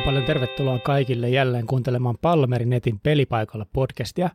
[0.00, 4.30] Oikein paljon tervetuloa kaikille jälleen kuuntelemaan Palmerin netin pelipaikalla podcastia.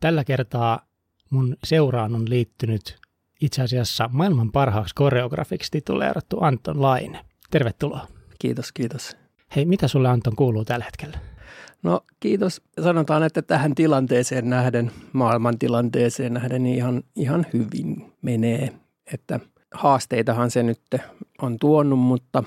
[0.00, 0.86] Tällä kertaa
[1.30, 2.96] mun seuraan on liittynyt
[3.40, 7.24] itse asiassa maailman parhaaksi koreografiksi tituleerattu Anton Laine.
[7.50, 8.06] Tervetuloa.
[8.38, 9.16] Kiitos, kiitos.
[9.56, 11.18] Hei, mitä sulle Anton kuuluu tällä hetkellä?
[11.82, 12.62] No kiitos.
[12.82, 18.72] Sanotaan, että tähän tilanteeseen nähden, maailman tilanteeseen nähden, niin ihan, ihan hyvin menee.
[19.12, 19.40] Että
[19.74, 20.80] haasteitahan se nyt
[21.42, 22.44] on tuonut, mutta,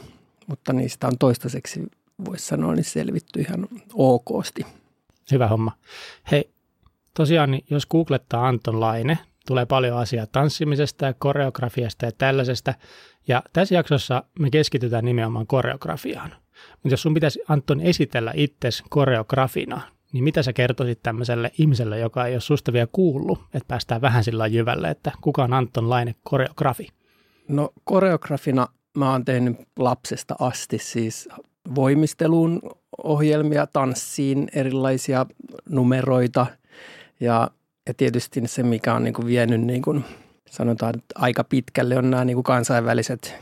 [0.48, 1.84] mutta niistä on toistaiseksi,
[2.26, 4.66] voisi sanoa, niin selvitty ihan okosti.
[5.32, 5.72] Hyvä homma.
[6.32, 6.50] Hei,
[7.14, 9.18] tosiaan niin jos googlettaa Anton Laine,
[9.48, 12.74] tulee paljon asiaa tanssimisesta ja koreografiasta ja tällaisesta.
[13.28, 16.32] Ja tässä jaksossa me keskitytään nimenomaan koreografiaan.
[16.72, 19.82] Mutta jos sun pitäisi Anton esitellä itsesi koreografina,
[20.14, 24.24] niin mitä sä kertoisit tämmöiselle ihmiselle, joka ei ole susta vielä kuullut, että päästään vähän
[24.24, 26.88] sillä jyvälle, että kuka on Anton Laine koreografi?
[27.48, 31.30] No koreografina mä oon tehnyt lapsesta asti siis
[31.76, 32.62] voimisteluun
[33.04, 35.26] ohjelmia, tanssiin, erilaisia
[35.70, 36.46] numeroita
[37.20, 37.52] ja,
[37.88, 40.06] ja tietysti se, mikä on niin kuin vienyt niin kuin,
[40.50, 43.36] sanotaan että aika pitkälle, on nämä niin kuin kansainväliset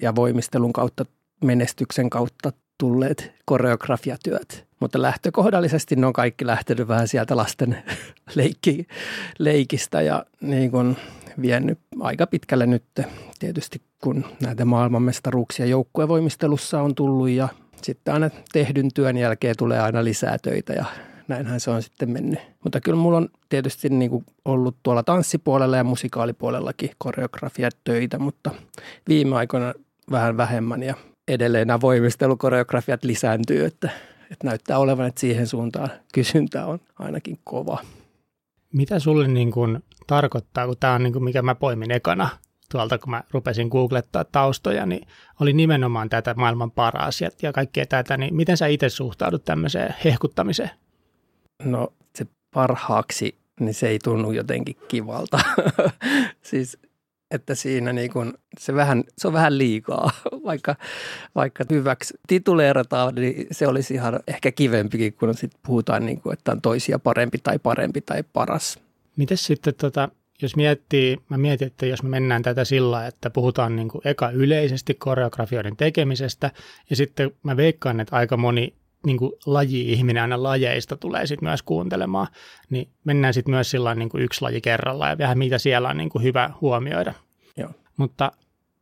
[0.00, 1.04] ja voimistelun kautta,
[1.44, 4.66] menestyksen kautta tulleet koreografiatyöt.
[4.80, 7.78] Mutta lähtökohdallisesti ne on kaikki lähtenyt vähän sieltä lasten
[8.34, 8.86] leikki,
[9.38, 10.96] leikistä ja niin kuin
[11.42, 12.84] vienyt aika pitkälle nyt
[13.38, 17.48] tietysti, kun näitä maailmanmestaruuksia joukkuevoimistelussa on tullut ja
[17.82, 20.84] sitten aina tehdyn työn jälkeen tulee aina lisää töitä ja
[21.28, 22.38] näinhän se on sitten mennyt.
[22.64, 28.50] Mutta kyllä mulla on tietysti niin kuin ollut tuolla tanssipuolella ja musikaalipuolellakin koreografiatöitä, mutta
[29.08, 29.74] viime aikoina
[30.10, 30.94] vähän vähemmän ja
[31.28, 33.90] edelleen nämä voimistelukoreografiat lisääntyy, että,
[34.30, 37.78] että näyttää olevan, että siihen suuntaan kysyntä on ainakin kova.
[38.72, 42.28] Mitä sulle niin kuin tarkoittaa, kun tämä on niin kuin mikä mä poimin ekana
[42.72, 45.06] tuolta, kun mä rupesin googlettaa taustoja, niin
[45.40, 49.94] oli nimenomaan tätä maailman paras ja, ja kaikkea tätä, niin miten sä itse suhtaudut tämmöiseen
[50.04, 50.70] hehkuttamiseen?
[51.62, 55.40] No se parhaaksi, niin se ei tunnu jotenkin kivalta.
[56.50, 56.78] siis
[57.30, 60.10] että siinä niin kun, se, vähän, se on vähän liikaa,
[60.48, 60.76] vaikka,
[61.34, 66.52] vaikka hyväksi tituleerataan, niin se olisi ihan ehkä kivempikin, kun sit puhutaan, niin kuin, että
[66.52, 68.89] on toisia parempi tai parempi tai paras.
[69.16, 70.08] Miten sitten, tota,
[70.42, 74.30] jos miettii, mä mietin, että jos me mennään tätä sillä, että puhutaan niin kuin eka
[74.30, 76.50] yleisesti koreografioiden tekemisestä,
[76.90, 78.74] ja sitten mä veikkaan, että aika moni
[79.06, 82.26] niin kuin laji-ihminen aina lajeista tulee sitten myös kuuntelemaan,
[82.70, 85.96] niin mennään sitten myös sillä niin kuin yksi laji kerralla ja vähän mitä siellä on
[85.96, 87.14] niin kuin hyvä huomioida.
[87.56, 87.70] Joo.
[87.96, 88.32] Mutta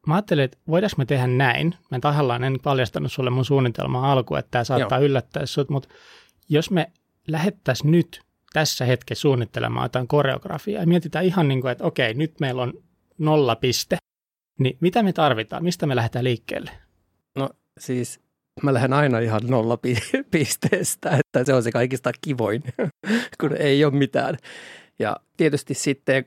[0.07, 1.75] mä ajattelin, että voidaanko me tehdä näin.
[1.91, 5.07] Mä tahallaan en paljastanut sulle mun suunnitelmaa alku, että tämä saattaa Joo.
[5.07, 5.89] yllättää sut, mutta
[6.49, 6.93] jos me
[7.29, 8.21] lähettäisiin nyt
[8.53, 12.73] tässä hetkessä suunnittelemaan jotain koreografiaa ja mietitään ihan niin kuin, että okei, nyt meillä on
[13.19, 13.97] nolla piste,
[14.59, 16.71] niin mitä me tarvitaan, mistä me lähdetään liikkeelle?
[17.37, 18.21] No siis
[18.63, 19.79] mä lähden aina ihan nolla
[20.31, 22.63] pisteestä, että se on se kaikista kivoin,
[23.41, 24.37] kun ei ole mitään.
[24.99, 26.25] Ja tietysti sitten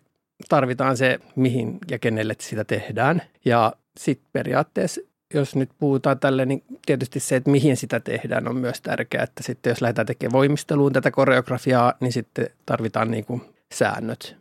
[0.50, 3.22] tarvitaan se, mihin ja kenelle sitä tehdään.
[3.46, 5.02] Ja sitten periaatteessa,
[5.34, 9.44] jos nyt puhutaan tälle, niin tietysti se, että mihin sitä tehdään on myös tärkeää, että
[9.44, 13.42] sitten jos lähdetään tekemään voimisteluun tätä koreografiaa, niin sitten tarvitaan niin kuin
[13.74, 14.36] säännöt,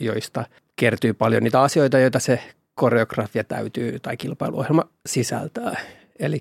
[0.00, 0.44] joista
[0.76, 2.40] kertyy paljon niitä asioita, joita se
[2.74, 5.80] koreografia täytyy tai kilpailuohjelma sisältää.
[6.18, 6.38] Eli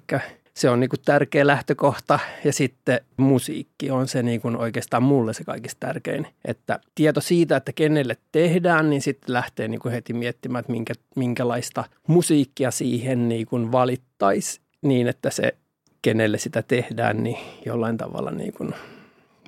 [0.58, 5.34] se on niin kuin tärkeä lähtökohta ja sitten musiikki on se niin kuin oikeastaan mulle
[5.34, 6.28] se kaikista tärkein.
[6.46, 10.94] Että tieto siitä, että kenelle tehdään, niin sitten lähtee niin kuin heti miettimään, että minkä,
[11.16, 15.56] minkälaista musiikkia siihen niin valittaisi niin, että se
[16.02, 18.74] kenelle sitä tehdään, niin jollain tavalla niin kuin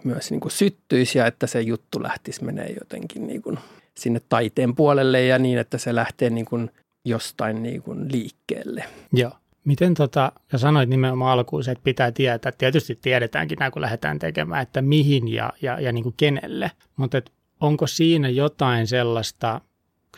[0.03, 3.59] myös niin kuin syttyisi ja että se juttu lähtisi menee jotenkin niin kuin
[3.97, 6.71] sinne taiteen puolelle ja niin, että se lähtee niin kuin
[7.05, 8.83] jostain niin kuin liikkeelle.
[9.13, 9.31] Joo.
[9.69, 14.19] Miten tota, ja sanoit nimenomaan alkuun se, että pitää tietää, tietysti tiedetäänkin nämä, kun lähdetään
[14.19, 17.21] tekemään, että mihin ja, ja, ja niin kuin kenelle, mutta
[17.59, 19.61] onko siinä jotain sellaista,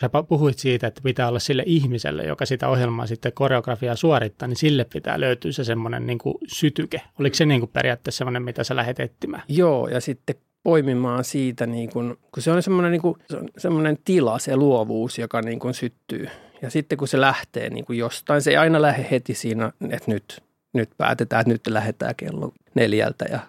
[0.00, 4.56] sä puhuit siitä, että pitää olla sille ihmiselle, joka sitä ohjelmaa sitten koreografiaa suorittaa, niin
[4.56, 7.02] sille pitää löytyä se semmoinen niin kuin sytyke.
[7.18, 9.42] Oliko se niin kuin periaatteessa semmoinen, mitä sä lähdet etsimään?
[9.48, 13.48] Joo, ja sitten poimimaan siitä, niin kuin, kun se on semmoinen, niin kuin, se on
[13.58, 16.28] semmoinen tila, se luovuus, joka niin kuin syttyy
[16.62, 20.10] ja sitten kun se lähtee niin kuin jostain, se ei aina lähde heti siinä, että
[20.10, 20.42] nyt,
[20.74, 23.40] nyt päätetään, että nyt lähdetään kello neljältä ja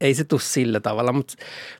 [0.00, 1.34] ei se tule sillä tavalla, mutta,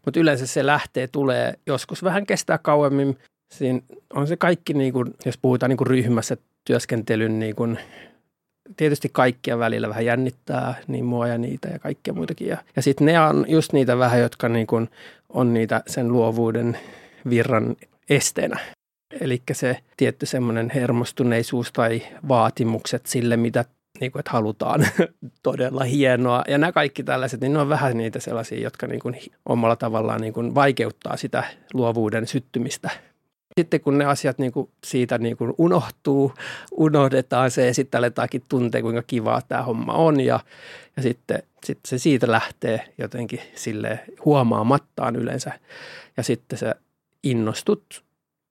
[0.05, 3.19] mutta yleensä se lähtee, tulee joskus vähän kestää kauemmin.
[3.55, 3.81] Siinä
[4.15, 7.79] on se kaikki, niin kuin, jos puhutaan niin kuin ryhmässä työskentelyn, niin kuin,
[8.77, 12.49] tietysti kaikkia välillä vähän jännittää, niin mua ja niitä ja kaikkia muitakin.
[12.49, 14.89] Ja, ja sitten ne on just niitä vähän, jotka niin kuin,
[15.29, 16.79] on niitä sen luovuuden
[17.31, 17.77] virran
[18.11, 18.59] esteenä.
[19.21, 23.65] Eli se tietty semmoinen hermostuneisuus tai vaatimukset sille, mitä
[24.01, 24.87] niin kuin, että halutaan
[25.43, 26.45] todella hienoa.
[26.49, 29.17] Ja nämä kaikki tällaiset, niin ne on vähän niitä sellaisia, jotka niin kuin
[29.47, 31.45] omalla tavallaan niin kuin vaikeuttaa sitä
[31.75, 32.91] luovuuden syttymistä.
[33.59, 36.33] Sitten kun ne asiat niin kuin siitä niin kuin unohtuu,
[36.71, 40.21] unohdetaan se ja sitten aletaankin tuntea, kuinka kivaa tämä homma on.
[40.21, 40.41] Ja,
[40.97, 45.53] ja sitten, sitten se siitä lähtee jotenkin sille huomaamattaan yleensä.
[46.17, 46.75] Ja sitten se
[47.23, 48.05] innostut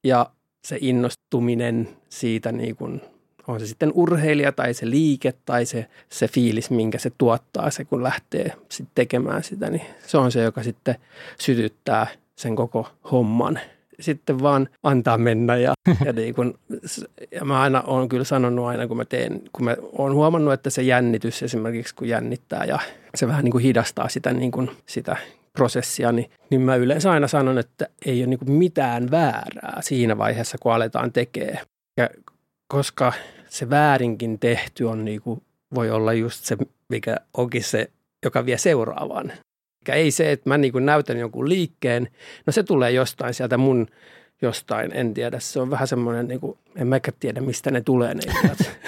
[0.04, 0.30] ja
[0.68, 3.02] se innostuminen siitä niin kuin
[3.48, 7.86] on se sitten urheilija tai se liike tai se, se fiilis, minkä se tuottaa se,
[7.86, 10.96] kun lähtee sitten tekemään sitä, niin se on se, joka sitten
[11.40, 13.60] sytyttää sen koko homman.
[14.00, 15.74] Sitten vaan antaa mennä ja,
[16.06, 16.60] ja, niin kun,
[17.32, 20.70] ja mä aina olen kyllä sanonut aina, kun mä teen, kun mä oon huomannut, että
[20.70, 22.80] se jännitys esimerkiksi kun jännittää ja
[23.16, 25.18] se vähän niin kuin hidastaa sitä, niin kuin, sitä
[25.58, 30.58] prosessia, niin, niin mä yleensä aina sanon, että ei ole niin mitään väärää siinä vaiheessa,
[30.62, 31.66] kun aletaan tekemään.
[31.98, 32.10] Ja
[32.68, 33.14] koska
[33.50, 35.42] se väärinkin tehty on niin kuin,
[35.76, 36.58] voi olla just se,
[36.90, 37.90] mikä onkin se,
[38.26, 39.32] joka vie seuraavaan.
[39.82, 42.08] Eikä ei se, että mä niin näytän jonkun liikkeen,
[42.46, 43.88] no se tulee jostain sieltä mun
[44.42, 45.40] jostain, en tiedä.
[45.40, 48.22] Se on vähän semmoinen, niin kuin, en mäkään tiedä mistä ne tulee ne
[48.56, 48.74] se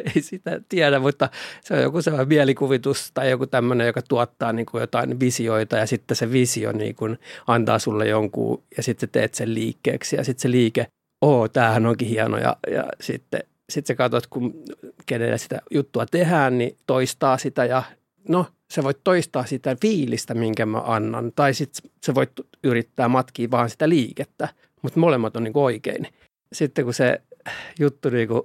[0.14, 1.28] ei sitä tiedä, mutta
[1.64, 5.86] se on joku sellainen mielikuvitus tai joku tämmöinen, joka tuottaa niin kuin jotain visioita ja
[5.86, 10.42] sitten se visio niin kuin antaa sulle jonkun ja sitten teet sen liikkeeksi ja sitten
[10.42, 10.86] se liike,
[11.20, 13.40] oo, tämähän onkin hieno ja, ja sitten
[13.70, 14.54] sitten sä katsot, kun
[15.06, 17.82] kenelle sitä juttua tehdään, niin toistaa sitä ja
[18.28, 21.32] no, sä voit toistaa sitä fiilistä, minkä mä annan.
[21.36, 22.32] Tai sitten sä voit
[22.64, 24.48] yrittää matkia vaan sitä liikettä,
[24.86, 26.06] mutta molemmat on niin oikein.
[26.52, 27.22] Sitten kun se
[27.80, 28.42] juttu, niin kuin,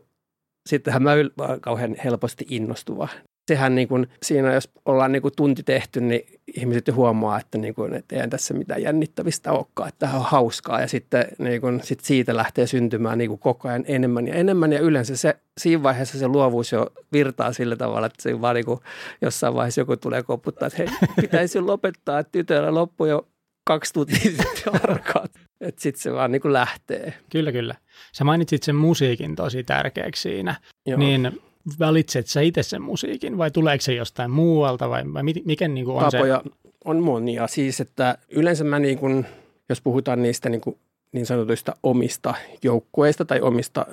[0.70, 3.08] sittenhän mä olen kauhean helposti innostuva
[3.48, 7.58] sehän niin kuin, siinä jos ollaan niin kuin tunti tehty, niin ihmiset jo huomaa, että,
[7.58, 11.62] niin kuin, että eihän tässä mitään jännittävistä olekaan, että tämä on hauskaa ja sitten niin
[11.62, 15.38] kuin, sit siitä lähtee syntymään niin kuin koko ajan enemmän ja enemmän ja yleensä se,
[15.58, 18.80] siinä vaiheessa se luovuus jo virtaa sillä tavalla, että se vaan niin kuin,
[19.22, 20.88] jossain vaiheessa joku tulee koputtaa, että hei,
[21.22, 23.28] pitäisi lopettaa, että tytöllä loppu jo
[23.68, 25.32] kaksi tuntia sitten arkaat.
[25.62, 27.14] Että sitten se vaan niin kuin lähtee.
[27.30, 27.76] Kyllä, kyllä.
[28.14, 30.56] Sä mainitsit sen musiikin tosi tärkeäksi siinä.
[30.86, 31.00] Joo.
[31.00, 31.42] Niin
[31.80, 35.98] valitset sä itse sen musiikin vai tuleeko se jostain muualta vai, vai mikä niin kuin
[35.98, 36.50] on Tapoja se?
[36.86, 37.48] on monia.
[37.48, 39.26] Siis, että yleensä mä niin kuin,
[39.70, 40.78] jos puhutaan niistä niin, kuin
[41.12, 43.86] niin sanotuista omista joukkueista tai omista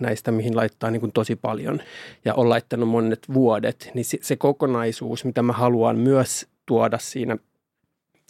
[0.00, 1.80] näistä, mihin laittaa niin kuin tosi paljon
[2.24, 7.36] ja on laittanut monet vuodet, niin se, se kokonaisuus, mitä mä haluan myös tuoda siinä,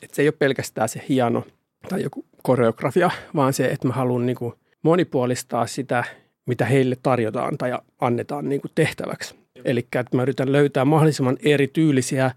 [0.03, 1.45] että se ei ole pelkästään se hieno
[1.89, 6.05] tai joku koreografia, vaan se, että mä haluan niin kuin monipuolistaa sitä
[6.47, 9.35] mitä heille tarjotaan tai annetaan niin kuin tehtäväksi.
[9.65, 12.31] Eli että mä yritän löytää mahdollisimman erityylisiä,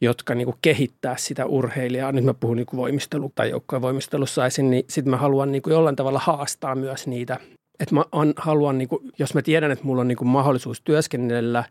[0.00, 2.12] jotka niin kuin kehittää sitä urheilijaa.
[2.12, 4.70] Nyt mä puhun niin kuin voimistelu- tai joukkojen voimistelussa esim.
[4.70, 7.38] niin sitten mä haluan niin kuin jollain tavalla haastaa myös niitä.
[7.80, 10.80] Että mä an, haluan, niin kuin, jos mä tiedän, että mulla on niin kuin mahdollisuus
[10.80, 11.64] työskennellä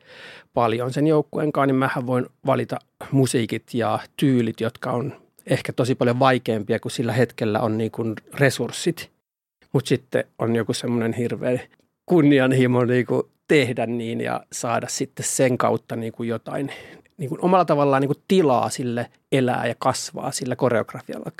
[0.53, 2.79] paljon sen joukkueen kanssa, niin mähän voin valita
[3.11, 8.15] musiikit ja tyylit, jotka on ehkä tosi paljon vaikeampia kuin sillä hetkellä on niin kuin
[8.33, 9.11] resurssit
[9.73, 11.59] mutta sitten on joku semmoinen hirveä
[12.05, 16.71] kunnianhimo niin kuin tehdä niin ja saada sitten sen kautta niin kuin jotain
[17.17, 21.31] niin kuin omalla tavallaan niin kuin tilaa sille elää ja kasvaa sillä koreografialla.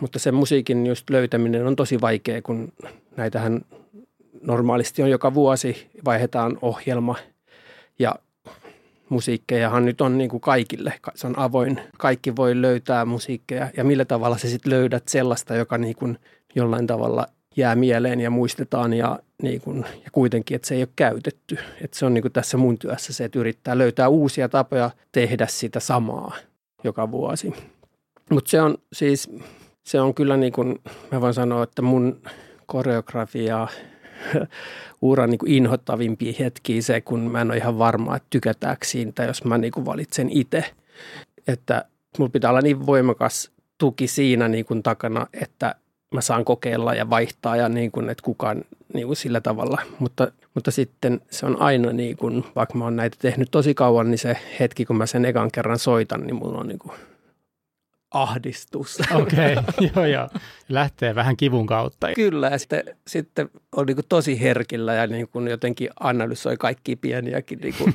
[0.00, 2.72] Mutta sen musiikin just löytäminen on tosi vaikea, kun
[3.16, 3.60] näitähän
[4.40, 7.16] normaalisti on joka vuosi, vaihdetaan ohjelma
[7.98, 8.14] ja
[9.12, 10.94] musiikkejahan nyt on niin kuin kaikille.
[11.14, 11.80] Se on avoin.
[11.98, 16.18] Kaikki voi löytää musiikkeja ja millä tavalla sä sitten löydät sellaista, joka niin kuin
[16.54, 17.26] jollain tavalla
[17.56, 21.58] jää mieleen ja muistetaan ja, niin kuin, ja kuitenkin, että se ei ole käytetty.
[21.80, 25.46] Että se on niin kuin tässä mun työssä se, että yrittää löytää uusia tapoja tehdä
[25.46, 26.36] sitä samaa
[26.84, 27.52] joka vuosi.
[28.30, 29.30] Mutta se on siis,
[29.84, 30.78] se on kyllä niin kuin,
[31.12, 32.22] mä voin sanoa, että mun
[32.66, 33.68] koreografia
[35.02, 39.44] uran niin inhottavimpia hetkiä se, kun mä en ole ihan varma, että tykätäänkö siitä, jos
[39.44, 40.64] mä niin kuin valitsen itse.
[41.46, 41.84] Että
[42.18, 45.74] mulla pitää olla niin voimakas tuki siinä niin kuin takana, että
[46.14, 48.64] mä saan kokeilla ja vaihtaa ja niin kuin, että kukaan
[48.94, 49.82] niin kuin sillä tavalla.
[49.98, 54.10] Mutta, mutta sitten se on aina niin kuin, vaikka mä oon näitä tehnyt tosi kauan,
[54.10, 56.92] niin se hetki, kun mä sen ekan kerran soitan, niin mulla on niin kuin
[58.12, 59.00] ahdistus.
[59.22, 60.28] Okei, okay, joo joo.
[60.68, 62.08] Lähtee vähän kivun kautta.
[62.14, 66.96] Kyllä, ja sitten, sitten on niin kuin tosi herkillä ja niin kuin jotenkin analysoi kaikki
[66.96, 67.94] pieniäkin niin kuin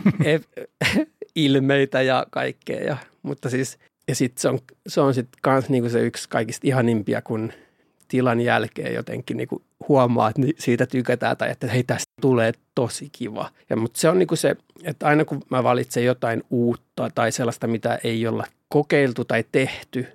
[1.36, 2.79] ilmeitä ja kaikkea.
[2.79, 6.29] Ja, mutta siis, ja sitten se on, se on sitten kans niin kuin se yksi
[6.29, 7.53] kaikista ihanimpia, kun–
[8.07, 13.10] tilan jälkeen jotenkin niin kuin huomaa, että siitä tykätään tai että hei tästä tulee tosi
[13.12, 13.50] kiva.
[13.69, 17.31] Ja, mutta se on niin kuin se, että aina kun mä valitsen jotain uutta tai
[17.31, 20.07] sellaista, mitä ei olla kokeiltu tai tehty,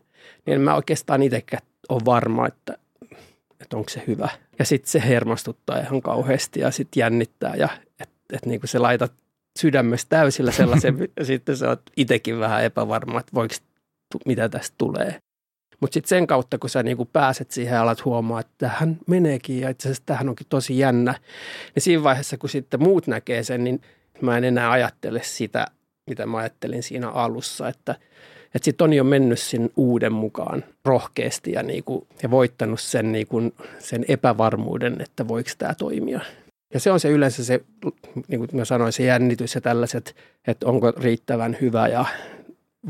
[0.46, 2.78] niin en mä oikeastaan itsekään ole varma, että,
[3.60, 4.28] että onko se hyvä.
[4.58, 7.68] Ja sitten se hermostuttaa ihan kauheasti ja sitten jännittää ja
[8.00, 9.12] että et niin kuin se laitat
[9.58, 13.54] sydämestä täysillä sellaisen, ja sitten sä oot itsekin vähän epävarma, että voiko,
[14.26, 15.18] mitä tästä tulee.
[15.82, 19.60] Mutta sitten sen kautta, kun sä niinku pääset siihen ja alat huomaa, että tähän meneekin
[19.60, 21.14] ja itse asiassa tähän onkin tosi jännä,
[21.74, 23.80] niin siinä vaiheessa, kun sitten muut näkee sen, niin
[24.20, 25.66] mä en enää ajattele sitä,
[26.06, 27.94] mitä mä ajattelin siinä alussa, että,
[28.54, 33.54] että sitten on jo mennyt sen uuden mukaan rohkeasti ja, niinku, ja voittanut sen, niinku,
[33.78, 36.20] sen epävarmuuden, että voiko tämä toimia.
[36.74, 37.60] Ja se on se yleensä se,
[38.28, 42.04] niin kuin mä sanoin, se jännitys ja tällaiset, että onko riittävän hyvä ja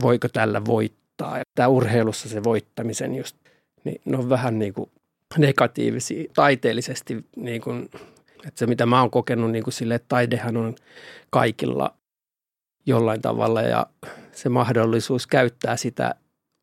[0.02, 1.01] voiko tällä voittaa.
[1.20, 3.36] Ja tämä urheilussa se voittamisen just,
[3.84, 4.90] niin ne on vähän niin kuin
[5.38, 7.88] negatiivisia taiteellisesti, niin kuin,
[8.46, 10.74] että se mitä mä oon kokenut niin kuin sille, että taidehan on
[11.30, 11.94] kaikilla
[12.86, 13.86] jollain tavalla ja
[14.32, 16.14] se mahdollisuus käyttää sitä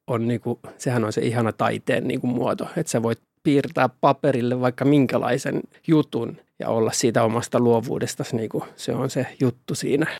[0.07, 3.89] on niin kuin, sehän on se ihana taiteen niin kuin muoto, että sä voit piirtää
[4.01, 9.75] paperille vaikka minkälaisen jutun ja olla siitä omasta luovuudesta, niin kuin se on se juttu
[9.75, 10.17] siinä.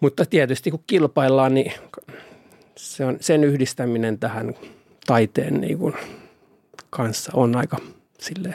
[0.00, 1.72] Mutta tietysti kun kilpaillaan, niin
[2.76, 4.54] se on, sen yhdistäminen tähän
[5.06, 5.94] taiteen niin kuin
[6.90, 7.76] kanssa on aika
[8.18, 8.54] sille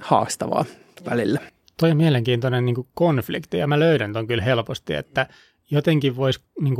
[0.00, 0.64] haastavaa
[1.10, 1.40] välillä.
[1.76, 5.26] Toi on mielenkiintoinen niin konflikti ja mä löydän ton kyllä helposti, että
[5.70, 6.74] jotenkin voisi niin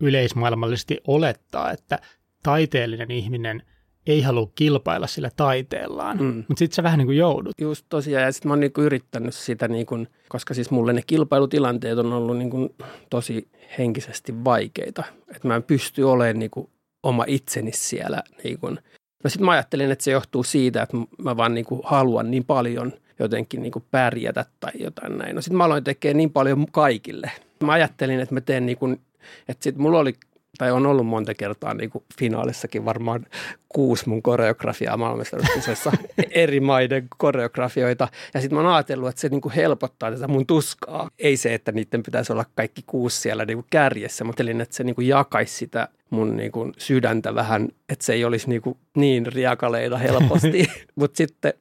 [0.00, 1.98] yleismaailmallisesti olettaa, että
[2.42, 3.62] taiteellinen ihminen–
[4.06, 6.44] ei halua kilpailla sillä taiteellaan, mm.
[6.48, 7.52] mutta sitten sä vähän niin kuin joudut.
[7.60, 10.92] Just tosiaan, ja sitten mä oon niin kuin yrittänyt sitä, niin kuin, koska siis mulle
[10.92, 12.74] ne kilpailutilanteet on ollut niin kuin
[13.10, 16.68] tosi henkisesti vaikeita, että mä en pysty olemaan niin kuin
[17.02, 18.22] oma itseni siellä.
[18.44, 18.78] Niin kuin.
[19.24, 22.44] No sitten mä ajattelin, että se johtuu siitä, että mä vaan niin kuin haluan niin
[22.44, 25.34] paljon jotenkin niin kuin pärjätä tai jotain näin.
[25.34, 27.30] No sitten mä aloin tekemään niin paljon kaikille.
[27.64, 29.00] Mä ajattelin, että mä teen niin kuin,
[29.48, 30.14] että sitten mulla oli
[30.58, 33.26] tai on ollut monta kertaa niin kuin finaalissakin varmaan
[33.68, 35.92] kuusi mun koreografiaa maailmanmestaruuskisassa
[36.30, 38.08] eri maiden koreografioita.
[38.34, 41.10] Ja sitten mä oon ajatellut, että se niin kuin helpottaa tätä mun tuskaa.
[41.18, 44.24] Ei se, että niiden pitäisi olla kaikki kuusi siellä niin kuin kärjessä.
[44.24, 48.12] Mä ajattelin, että se niin kuin jakaisi sitä mun niin kuin sydäntä vähän, että se
[48.12, 50.66] ei olisi niin, kuin niin riakaleita helposti.
[50.94, 51.52] Mutta sitten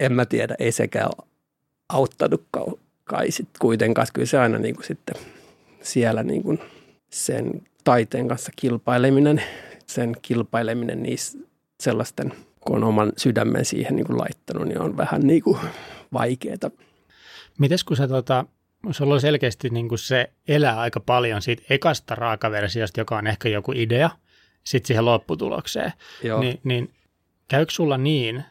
[0.00, 1.10] en mä tiedä, ei sekään
[1.88, 2.42] auttanut
[3.04, 4.06] kai sitten kuitenkaan.
[4.12, 5.16] Kyllä se aina niin kuin sitten
[5.82, 6.60] siellä niin kuin
[7.10, 9.42] sen taiteen kanssa kilpaileminen,
[9.86, 11.38] sen kilpaileminen niissä
[11.80, 15.58] sellaisten, kun on oman sydämen siihen niin kuin laittanut, niin on vähän niin kuin
[16.12, 16.70] vaikeaa.
[17.58, 18.44] Mites kun sä tota,
[18.90, 23.48] sulla on selkeästi niin kuin se elää aika paljon siitä ekasta raakaversiosta, joka on ehkä
[23.48, 24.10] joku idea,
[24.64, 25.92] sitten siihen lopputulokseen,
[26.22, 26.40] Joo.
[26.40, 26.90] Ni, niin
[27.48, 28.44] käykö sulla niin,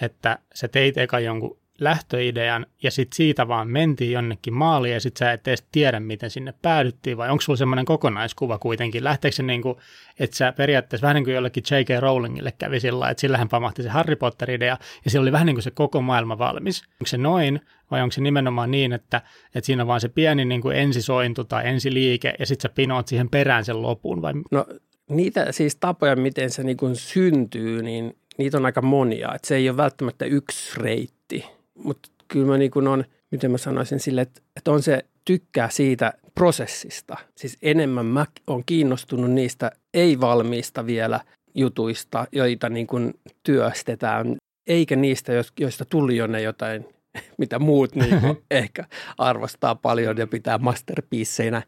[0.00, 5.26] että sä teit eka jonkun lähtöidean ja sitten siitä vaan mentiin jonnekin maaliin ja sitten
[5.26, 9.04] sä et edes tiedä, miten sinne päädyttiin vai onko sulla semmoinen kokonaiskuva kuitenkin?
[9.04, 9.78] Lähteekö se niin kuin,
[10.18, 12.00] että sä periaatteessa vähän niin kuin jollekin J.K.
[12.00, 15.62] Rowlingille kävi sillä että sillähän pamahti se Harry Potter-idea ja sillä oli vähän niin kuin
[15.62, 16.82] se koko maailma valmis.
[16.82, 19.22] Onko se noin vai onko se nimenomaan niin, että,
[19.54, 23.08] että siinä on vaan se pieni niin kuin ensisointu tai ensiliike ja sitten sä pinoat
[23.08, 24.32] siihen perään sen lopun vai?
[24.50, 24.66] No
[25.10, 29.34] niitä siis tapoja, miten se niin kuin syntyy, niin niitä on aika monia.
[29.34, 33.58] Että se ei ole välttämättä yksi reitti mutta kyllä mä niin kuin on, miten mä
[33.58, 37.16] sanoisin sille, että, että on se tykkää siitä prosessista.
[37.36, 41.20] Siis enemmän mä on kiinnostunut niistä ei-valmiista vielä
[41.54, 46.86] jutuista, joita niin kuin työstetään, eikä niistä, joista tuli jo ne jotain,
[47.38, 48.84] mitä muut niin kuin ehkä
[49.18, 51.62] arvostaa paljon ja pitää masterpieceinä.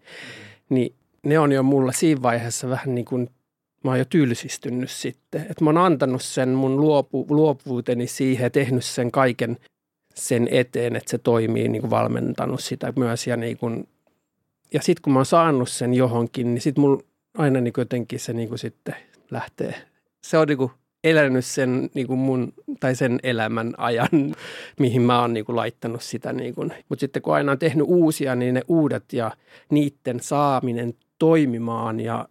[0.68, 0.94] Niin
[1.26, 3.30] ne on jo mulla siinä vaiheessa vähän niin kuin
[3.84, 5.40] mä oon jo tylsistynyt sitten.
[5.40, 9.56] Että mä oon antanut sen mun luopu, luopuuteni siihen ja tehnyt sen kaiken
[10.18, 13.26] sen eteen, että se toimii, niin kuin valmentanut sitä myös.
[13.26, 13.58] Ja, niin
[14.74, 17.02] ja sitten kun mä oon saanut sen johonkin, niin sitten mulla
[17.38, 18.94] aina niin kuin jotenkin se niin kuin sitten
[19.30, 19.74] lähtee.
[20.24, 20.70] Se on niin kuin
[21.04, 24.08] elänyt sen niin kuin mun, tai sen elämän ajan,
[24.80, 26.32] mihin mä oon niin kuin laittanut sitä.
[26.32, 26.72] Niin kuin.
[26.88, 29.30] Mutta sitten kun aina on tehnyt uusia, niin ne uudet ja
[29.70, 32.28] niiden saaminen toimimaan ja,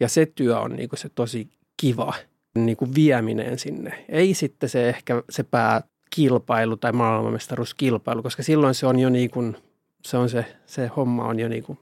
[0.00, 2.14] ja se työ on niin kuin se tosi kiva
[2.54, 4.04] niin kuin vieminen sinne.
[4.08, 9.30] Ei sitten se ehkä se pää kilpailu tai maailmanmestaruuskilpailu, koska silloin se on jo niin
[9.30, 9.56] kuin,
[10.04, 11.78] se, on se, se homma on jo niin kuin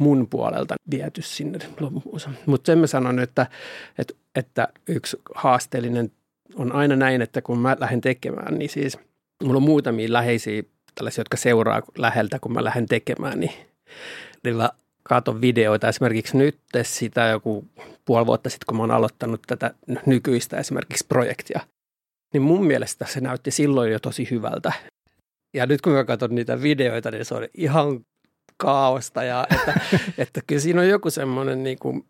[0.00, 2.20] mun puolelta viety sinne loppuun.
[2.46, 3.46] Mutta sen mä sanon, että,
[3.98, 6.12] että, että yksi haasteellinen
[6.54, 8.98] on aina näin, että kun mä lähden tekemään, niin siis
[9.42, 10.62] mulla on muutamia läheisiä
[10.94, 13.52] tällaisia, jotka seuraa läheltä, kun mä lähden tekemään, niin,
[14.54, 14.70] mä
[15.02, 17.64] katon videoita esimerkiksi nyt sitä joku
[18.04, 19.74] puoli vuotta sitten, kun mä oon aloittanut tätä
[20.06, 21.60] nykyistä esimerkiksi projektia,
[22.32, 24.72] niin mun mielestä se näytti silloin jo tosi hyvältä.
[25.54, 28.00] Ja nyt kun mä katson niitä videoita, niin se on ihan
[28.56, 29.80] kaaosta ja että,
[30.18, 32.04] että kyllä siinä on joku semmoinen niin kuin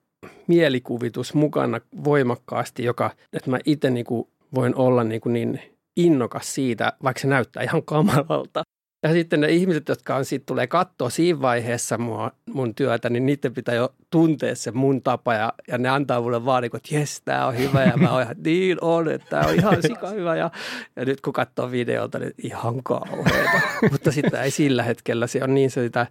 [0.46, 5.60] mielikuvitus mukana voimakkaasti, joka, että mä itse niin kuin voin olla niin, kuin niin
[5.96, 8.62] innokas siitä, vaikka se näyttää ihan kamalalta.
[9.02, 13.26] Ja sitten ne ihmiset, jotka on siitä tulee katsoa siinä vaiheessa mua, mun työtä, niin
[13.26, 16.78] niiden pitää jo tuntea se mun tapa ja, ja ne antaa mulle vaan niin kuin,
[16.78, 19.83] että jes, tämä on hyvä ja mä oon ihan, niin on, että tämä on ihan
[19.83, 20.37] sika hyvä.
[20.37, 20.50] Ja,
[20.97, 23.61] ja nyt kun katsoo videolta, niin ihan kauheeta.
[23.92, 26.07] Mutta sitä ei sillä hetkellä, se on niin sitä.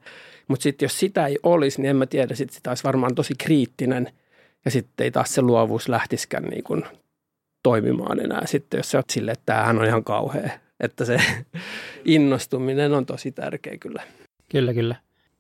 [0.48, 3.34] Mutta sitten jos sitä ei olisi, niin en mä tiedä, sit sitä olisi varmaan tosi
[3.38, 4.12] kriittinen
[4.66, 6.84] ja sitten ei taas se luovuus lähtiskään niin kuin
[7.64, 11.18] toimimaan enää sitten, jos sä oot silleen, että tämähän on ihan kauhea että se
[12.06, 14.04] innostuminen on tosi tärkeä kyllä.
[14.52, 14.96] Kyllä, kyllä.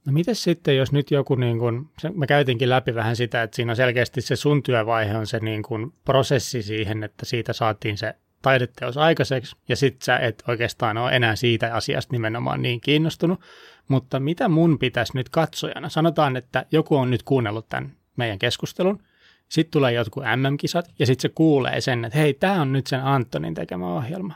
[0.05, 3.71] No miten sitten, jos nyt joku, niin kun, mä käytinkin läpi vähän sitä, että siinä
[3.71, 8.15] on selkeästi se sun työvaihe on se niin kun prosessi siihen, että siitä saatiin se
[8.41, 13.39] taideteos aikaiseksi, ja sitten sä et oikeastaan ole enää siitä asiasta nimenomaan niin kiinnostunut,
[13.87, 15.89] mutta mitä mun pitäisi nyt katsojana?
[15.89, 19.03] Sanotaan, että joku on nyt kuunnellut tämän meidän keskustelun,
[19.49, 23.03] sitten tulee jotkut MM-kisat, ja sitten se kuulee sen, että hei, tämä on nyt sen
[23.03, 24.35] Antonin tekemä ohjelma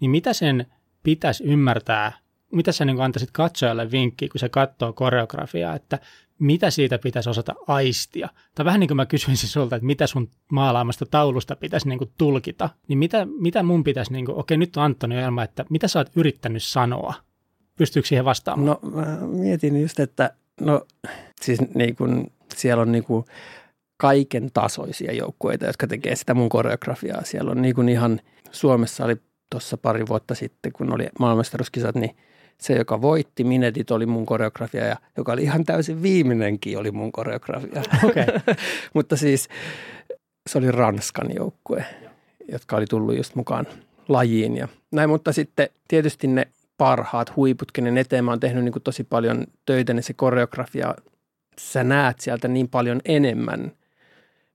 [0.00, 0.66] niin mitä sen
[1.02, 2.12] pitäisi ymmärtää,
[2.52, 5.98] mitä sä niin antaisit katsojalle vinkki, kun se katsoo koreografiaa, että
[6.38, 8.28] mitä siitä pitäisi osata aistia?
[8.54, 12.10] Tai vähän niin kuin mä kysyisin sulta, että mitä sun maalaamasta taulusta pitäisi niin kuin
[12.18, 15.88] tulkita, niin mitä, mitä mun pitäisi, niin kuin, okei nyt on Antoni Elma, että mitä
[15.88, 17.14] sä oot yrittänyt sanoa?
[17.76, 18.66] Pystyykö siihen vastaamaan?
[18.66, 20.86] No mä mietin just, että no
[21.40, 23.24] siis niin kuin, siellä on niin kuin
[23.96, 27.24] kaiken tasoisia joukkueita, jotka tekee sitä mun koreografiaa.
[27.24, 28.20] Siellä on niin kuin ihan,
[28.50, 29.16] Suomessa oli
[29.54, 32.16] tuossa pari vuotta sitten, kun oli maailmanmestaruuskisat, niin
[32.58, 37.12] se, joka voitti Minedit, oli mun koreografia ja joka oli ihan täysin viimeinenkin, oli mun
[37.12, 37.82] koreografia.
[38.04, 38.24] Okay.
[38.94, 39.48] Mutta siis
[40.46, 41.84] se oli Ranskan joukkue,
[42.52, 43.66] jotka oli tullut just mukaan
[44.08, 45.10] lajiin ja näin.
[45.10, 46.46] Mutta sitten tietysti ne
[46.78, 50.94] parhaat huiput, kenen eteen mä oon tehnyt niin kuin tosi paljon töitä, niin se koreografia,
[51.60, 53.72] sä näet sieltä niin paljon enemmän,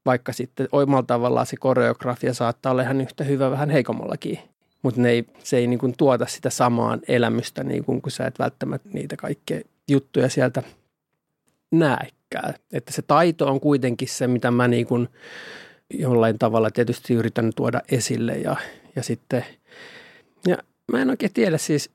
[0.05, 4.39] vaikka sitten omalla tavallaan se koreografia saattaa olla ihan yhtä hyvä vähän heikommallakin
[4.81, 8.27] mutta ne ei, se ei niin kuin tuota sitä samaa elämystä, niin kuin, kun sä
[8.27, 10.63] et välttämättä niitä kaikkea juttuja sieltä
[11.71, 12.53] näekään.
[12.73, 15.09] Että se taito on kuitenkin se, mitä mä niin kuin
[15.93, 18.55] jollain tavalla tietysti yritän tuoda esille ja,
[18.95, 19.45] ja sitten,
[20.47, 20.57] ja
[20.91, 21.89] mä en oikein tiedä siis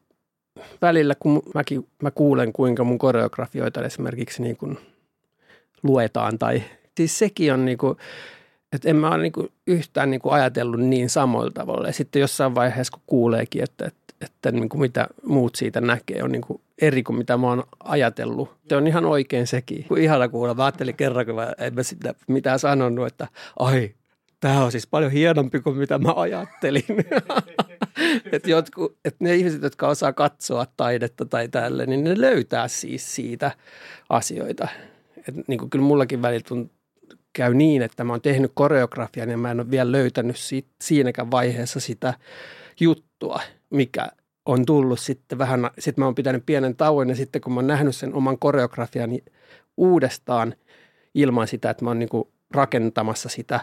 [0.83, 4.79] välillä, kun mäkin, mä kuulen, kuinka mun koreografioita esimerkiksi niin kuin
[5.83, 6.63] luetaan tai
[6.97, 7.97] siis sekin on niin kuin,
[8.77, 11.87] että en mä ole niinku yhtään niinku ajatellut niin samoilla tavalla.
[11.87, 16.33] Ja sitten jossain vaiheessa, kun kuuleekin, että, että, että niinku mitä muut siitä näkee, on
[16.33, 18.51] niinku eri kuin mitä mä oon ajatellut.
[18.69, 19.85] Se on ihan oikein sekin.
[19.89, 20.55] Kun ihana kuulla.
[20.55, 23.95] Mä ajattelin kerran, kun mä en mä sitä mitään sanonut, että ai,
[24.41, 26.85] tämä on siis paljon hienompi kuin mitä mä ajattelin.
[28.33, 33.15] että jotkut, että ne ihmiset, jotka osaa katsoa taidetta tai tälle, niin ne löytää siis
[33.15, 33.51] siitä
[34.09, 34.69] asioita.
[35.29, 36.45] Et niin kuin kyllä mullakin välillä
[37.35, 41.31] käy niin, että mä oon tehnyt koreografian ja mä en ole vielä löytänyt siitä, siinäkään
[41.31, 42.15] vaiheessa sitä
[42.81, 44.09] juttua, mikä
[44.47, 47.67] on tullut sitten vähän, sitten mä oon pitänyt pienen tauon ja sitten kun mä oon
[47.67, 49.25] nähnyt sen oman koreografiani
[49.77, 50.55] uudestaan
[51.15, 53.61] ilman sitä, että mä oon niinku rakentamassa sitä,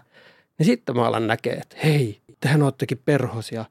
[0.58, 3.66] niin sitten mä alan näkee, että hei, tähän oottekin perhosia.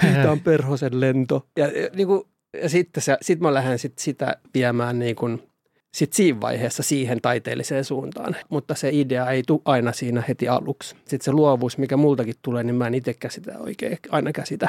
[0.00, 1.46] Tämä on perhosen lento.
[1.56, 2.22] Ja, ja, niin kuin,
[2.62, 5.42] ja sitten se, sit mä lähden sit sitä viemään niin kuin
[5.92, 8.36] sitten siinä vaiheessa siihen taiteelliseen suuntaan.
[8.48, 10.88] Mutta se idea ei tule aina siinä heti aluksi.
[10.94, 14.68] Sitten se luovuus, mikä multakin tulee, niin mä en itse käsitä oikein aina käsitä.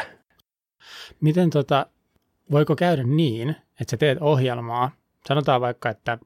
[1.22, 1.86] Miten tota,
[2.52, 4.92] voiko käydä niin, että sä teet ohjelmaa,
[5.28, 6.18] sanotaan vaikka, että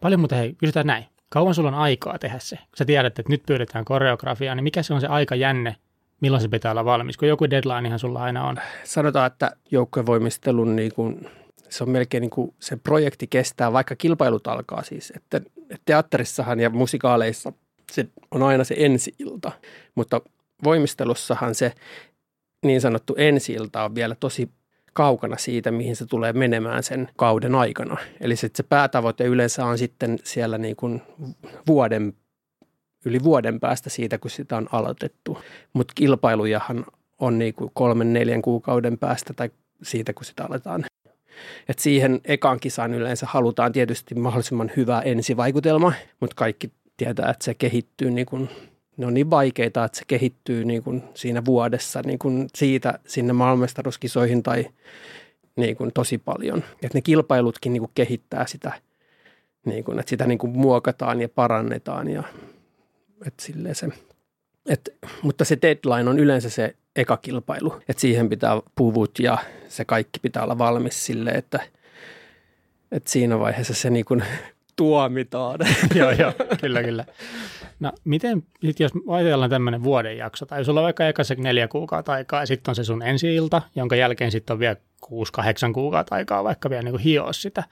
[0.00, 2.56] paljon muuta, hei, kysytään näin, kauan sulla on aikaa tehdä se?
[2.56, 5.76] Kun sä tiedät, että nyt pyydetään koreografiaa, niin mikä se on se aika jänne,
[6.20, 7.16] milloin se pitää olla valmis?
[7.16, 8.56] Kun joku deadlinehan sulla aina on.
[8.84, 11.28] Sanotaan, että joukkuevoimistelun niin kuin
[11.74, 15.12] se on melkein niin kuin se projekti kestää, vaikka kilpailut alkaa siis.
[15.16, 15.40] Että,
[15.84, 17.52] teatterissahan ja musikaaleissa
[17.92, 19.52] se on aina se ensi-ilta,
[19.94, 20.20] mutta
[20.64, 21.72] voimistelussahan se
[22.64, 24.50] niin sanottu ensi-ilta on vielä tosi
[24.92, 27.96] kaukana siitä, mihin se tulee menemään sen kauden aikana.
[28.20, 31.02] Eli se, se päätavoite yleensä on sitten siellä niin kuin
[31.66, 32.12] vuoden,
[33.04, 35.38] yli vuoden päästä siitä, kun sitä on aloitettu.
[35.72, 36.86] Mutta kilpailujahan
[37.18, 39.50] on niin kuin kolmen, neljän kuukauden päästä tai
[39.82, 40.84] siitä, kun sitä aletaan
[41.68, 47.54] et siihen ekan kisaan yleensä halutaan tietysti mahdollisimman hyvä ensivaikutelma, mutta kaikki tietää, että se
[47.54, 48.48] kehittyy niin kuin,
[48.96, 53.32] ne on niin vaikeita, että se kehittyy niin kuin siinä vuodessa niin kuin siitä sinne
[53.32, 54.66] maailmanmestaruuskisoihin tai
[55.56, 56.64] niin kuin tosi paljon.
[56.82, 58.72] Et ne kilpailutkin niin kuin kehittää sitä,
[59.64, 62.22] niin kuin, että sitä niin kuin muokataan ja parannetaan ja
[63.26, 63.88] että se
[64.66, 69.84] et, mutta se deadline on yleensä se eka kilpailu, että siihen pitää puvut ja se
[69.84, 71.60] kaikki pitää olla valmis sille, että,
[72.92, 74.24] että siinä vaiheessa se niin kuin
[74.76, 75.58] tuomitaan.
[75.94, 77.04] joo, joo, kyllä, kyllä.
[77.80, 82.12] No miten, sit jos ajatellaan tämmöinen vuoden jakso, tai sulla on vaikka ekassa neljä kuukautta
[82.12, 85.72] aikaa, ja sitten on se sun ensi ilta, jonka jälkeen sitten on vielä kuusi, kahdeksan
[85.72, 87.64] kuukautta aikaa vaikka vielä niin hioa sitä,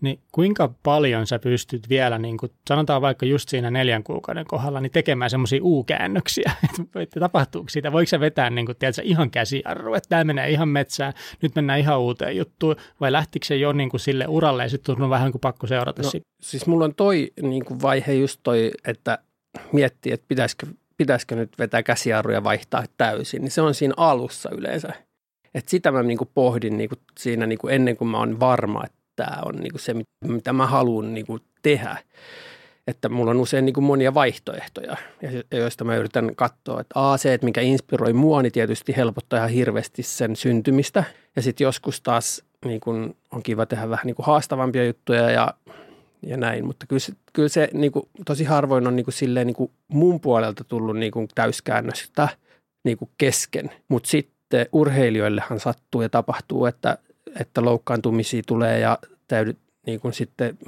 [0.00, 4.80] niin kuinka paljon sä pystyt vielä, niin kuin, sanotaan vaikka just siinä neljän kuukauden kohdalla,
[4.80, 6.52] niin tekemään semmoisia U-käännöksiä,
[7.02, 10.68] että tapahtuuko siitä, voiko sä vetää niin kuin, tiedätkö, ihan käsijarru, että tämä menee ihan
[10.68, 14.68] metsään, nyt mennään ihan uuteen juttuun, vai lähtikö se jo niin kuin, sille uralle ja
[14.68, 16.26] sitten on vähän kuin pakko seurata no, sitä?
[16.42, 19.18] Siis mulla on toi niin kuin vaihe just toi, että
[19.72, 24.92] miettii, että pitäisikö, pitäisikö nyt vetää käsijarruja vaihtaa täysin, niin se on siinä alussa yleensä.
[25.54, 29.42] Et sitä mä niinku pohdin niinku siinä niinku ennen kuin mä oon varma, että tämä
[29.44, 31.96] on niin kuin se, mitä mä haluan niin kuin tehdä.
[32.86, 34.96] Että mulla on usein niin kuin monia vaihtoehtoja,
[35.50, 39.50] joista mä yritän katsoa, että A, se, että mikä inspiroi mua, niin tietysti helpottaa ihan
[39.50, 41.04] hirveästi sen syntymistä.
[41.36, 45.54] Ja sitten joskus taas niin kuin on kiva tehdä vähän niin kuin haastavampia juttuja ja,
[46.26, 46.66] ja näin.
[46.66, 49.70] Mutta kyllä se, kyllä se niin kuin, tosi harvoin on niin kuin silleen niin kuin
[49.88, 52.28] mun puolelta tullut niin kuin täyskäännöstä
[52.84, 53.70] niin kuin kesken.
[53.88, 56.98] Mutta sitten urheilijoillehan sattuu ja tapahtuu, että
[57.40, 60.58] että loukkaantumisia tulee ja täydyt niin kuin sitten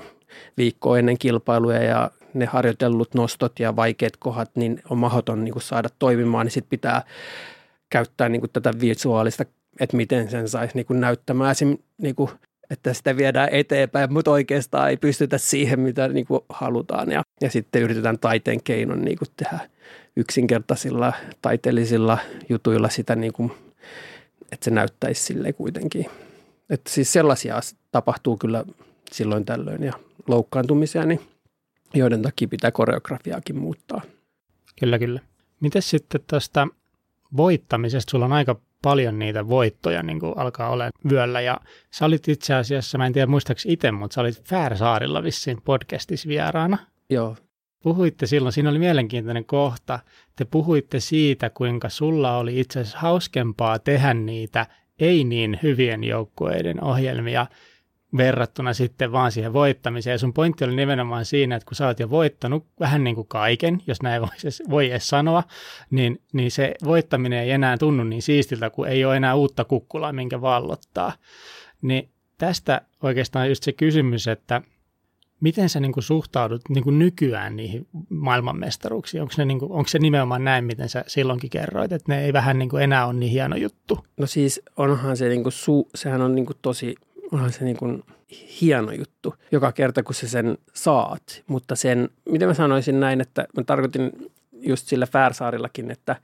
[0.57, 5.63] viikkoa ennen kilpailuja ja ne harjoitellut nostot ja vaikeat kohdat, niin on mahdoton niin kuin
[5.63, 7.03] saada toimimaan, niin sitten pitää
[7.91, 9.45] käyttää niin kuin tätä visuaalista,
[9.81, 11.51] että miten sen saisi niin kuin näyttämään.
[11.51, 12.31] Esim, niin kuin,
[12.71, 17.11] että sitä viedään eteenpäin, mutta oikeastaan ei pystytä siihen, mitä niin kuin halutaan.
[17.11, 19.59] Ja, ja sitten yritetään taiteen keinon niin kuin tehdä
[20.17, 23.53] yksinkertaisilla taiteellisilla jutuilla sitä, niin kuin,
[24.53, 26.07] että se näyttäisi sille kuitenkin
[26.71, 27.61] että siis sellaisia
[27.93, 28.65] tapahtuu kyllä
[29.13, 29.93] silloin tällöin ja
[30.29, 31.21] loukkaantumisia, niin
[31.95, 34.01] joiden takia pitää koreografiaakin muuttaa.
[34.81, 35.21] Kyllä, kyllä.
[35.61, 36.67] Miten sitten tästä
[37.37, 38.11] voittamisesta?
[38.11, 42.55] Sulla on aika paljon niitä voittoja niin kuin alkaa olla vyöllä ja sä olit itse
[42.55, 46.79] asiassa, mä en tiedä muistaakseni itse, mutta sä olit Färsaarilla vissiin podcastissa vieraana.
[47.11, 47.37] Joo.
[47.83, 49.99] Puhuitte silloin, siinä oli mielenkiintoinen kohta,
[50.37, 54.67] te puhuitte siitä, kuinka sulla oli itse asiassa hauskempaa tehdä niitä
[55.01, 57.47] ei niin hyvien joukkueiden ohjelmia
[58.17, 60.15] verrattuna sitten vaan siihen voittamiseen.
[60.15, 63.29] Ja sun pointti oli nimenomaan siinä, että kun sä oot jo voittanut vähän niin kuin
[63.29, 65.43] kaiken, jos näin voi, voi edes sanoa,
[65.91, 70.13] niin, niin se voittaminen ei enää tunnu niin siistiltä, kun ei ole enää uutta kukkulaa,
[70.13, 71.13] minkä vallottaa.
[71.83, 74.63] Niin tästä oikeastaan just se kysymys, että–
[75.41, 79.23] Miten sä niin kuin suhtaudut niin kuin nykyään niihin maailmanmestaruuksiin?
[79.23, 82.33] Onko, ne niin kuin, onko se nimenomaan näin, miten sä silloinkin kerroit, että ne ei
[82.33, 84.05] vähän niin kuin enää ole niin hieno juttu?
[84.17, 86.95] No siis onhan se, niin kuin su, sehän on niin kuin tosi,
[87.33, 88.03] onhan se niin kuin
[88.61, 91.43] hieno juttu joka kerta, kun sä sen saat.
[91.47, 94.13] Mutta sen, miten mä sanoisin näin, että mä tarkoitin
[94.53, 96.17] just sillä Färsaarillakin, että,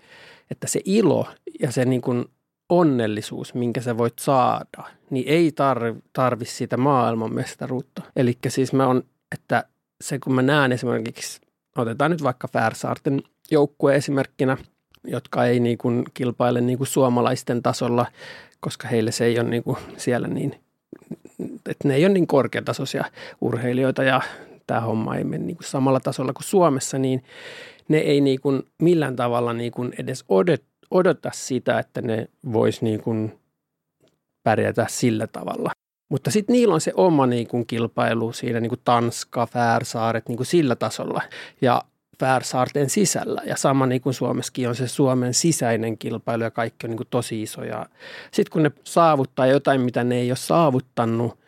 [0.50, 1.26] että se ilo
[1.60, 2.24] ja se niin kuin
[2.72, 8.02] onnellisuus, minkä sä voit saada, niin ei tarvi, tarvi sitä maailmanmestaruutta.
[8.16, 9.64] Eli siis mä on, että
[10.00, 11.40] se kun mä näen esimerkiksi,
[11.76, 14.56] otetaan nyt vaikka Färsaarten joukkue esimerkkinä,
[15.04, 18.06] jotka ei niin kuin kilpaile niin kuin suomalaisten tasolla,
[18.60, 20.54] koska heille se ei ole niin kuin siellä niin,
[21.68, 23.04] että ne ei ole niin korkeatasoisia
[23.40, 24.20] urheilijoita ja
[24.66, 27.24] tämä homma ei mene niin kuin samalla tasolla kuin Suomessa, niin
[27.88, 32.82] ne ei niin kuin millään tavalla niin kuin edes odet, odota sitä, että ne vois
[32.82, 33.38] niin kuin
[34.42, 35.70] pärjätä sillä tavalla.
[36.08, 40.36] Mutta sitten niillä on se oma niin kuin kilpailu siinä niin kuin Tanska, Färsaaret niin
[40.36, 41.22] kuin sillä tasolla
[41.60, 41.82] ja
[42.20, 43.42] Färsaarten sisällä.
[43.46, 47.08] Ja sama niin kuin Suomessakin on se Suomen sisäinen kilpailu ja kaikki on niin kuin
[47.10, 47.60] tosi iso.
[48.30, 51.38] Sitten kun ne saavuttaa jotain, mitä ne ei ole saavuttanut,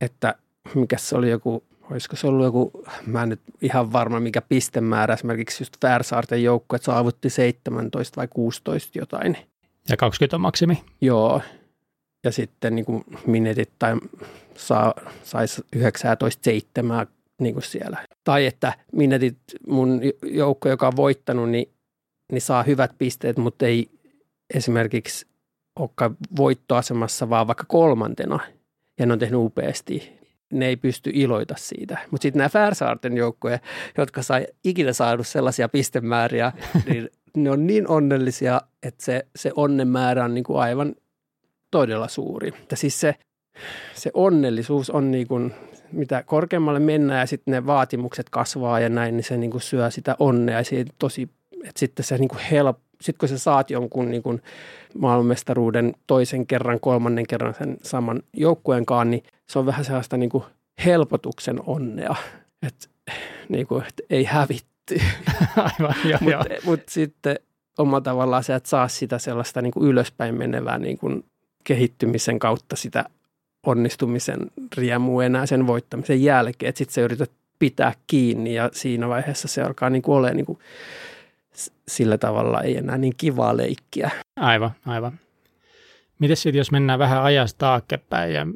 [0.00, 0.34] että
[0.74, 5.14] mikä se oli joku olisiko se ollut joku, mä en nyt ihan varma mikä pistemäärä,
[5.14, 9.36] esimerkiksi just Färsaarten joukkue saavutti 17 vai 16 jotain.
[9.88, 10.84] Ja 20 on maksimi.
[11.00, 11.40] Joo,
[12.24, 13.96] ja sitten niin kuin Minetit tai
[14.54, 17.06] saa, saisi 19-7
[17.40, 17.98] niin kuin siellä.
[18.24, 21.72] Tai että Minetit, mun joukko, joka on voittanut, niin,
[22.32, 23.90] niin saa hyvät pisteet, mutta ei
[24.54, 25.26] esimerkiksi
[25.78, 28.38] olekaan voittoasemassa, vaan vaikka kolmantena.
[28.98, 30.19] Ja ne on tehnyt upeasti
[30.52, 31.98] ne ei pysty iloita siitä.
[32.10, 33.58] Mutta sitten nämä Färsaarten joukkoja,
[33.98, 36.52] jotka sai ikinä saanut sellaisia pistemääriä,
[36.88, 40.94] niin ne on niin onnellisia, että se, se onnenmäärä on niin kuin aivan
[41.70, 42.48] todella suuri.
[42.48, 43.14] Että siis se,
[43.94, 45.54] se onnellisuus on niin kuin,
[45.92, 49.90] mitä korkeammalle mennään ja sitten ne vaatimukset kasvaa ja näin, niin se niin kuin syö
[49.90, 53.70] sitä onnea ja siitä tosi, että sitten se niin kuin help, sitten kun sä saat
[53.70, 54.42] jonkun niin kuin
[54.98, 60.44] maailmanmestaruuden toisen kerran, kolmannen kerran sen saman joukkueenkaan, niin se on vähän sellaista niin kuin
[60.84, 62.14] helpotuksen onnea,
[62.66, 62.86] että,
[63.48, 65.00] niin kuin, että ei hävitty.
[65.56, 67.36] Aivan, joo, Mutta mut sitten
[67.78, 71.24] omalla tavallaan se, että saa sitä sellaista niin kuin ylöspäin menevää niin kuin
[71.64, 73.04] kehittymisen kautta sitä
[73.66, 74.38] onnistumisen
[74.76, 79.62] riemu enää sen voittamisen jälkeen, että sitten sä yrität pitää kiinni ja siinä vaiheessa se
[79.62, 80.58] alkaa niin kuin olemaan niin kuin
[81.88, 84.10] sillä tavalla ei enää niin kivaa leikkiä.
[84.36, 85.18] Aivan, aivan.
[86.20, 88.46] Miten sitten, jos mennään vähän ajasta taaksepäin ja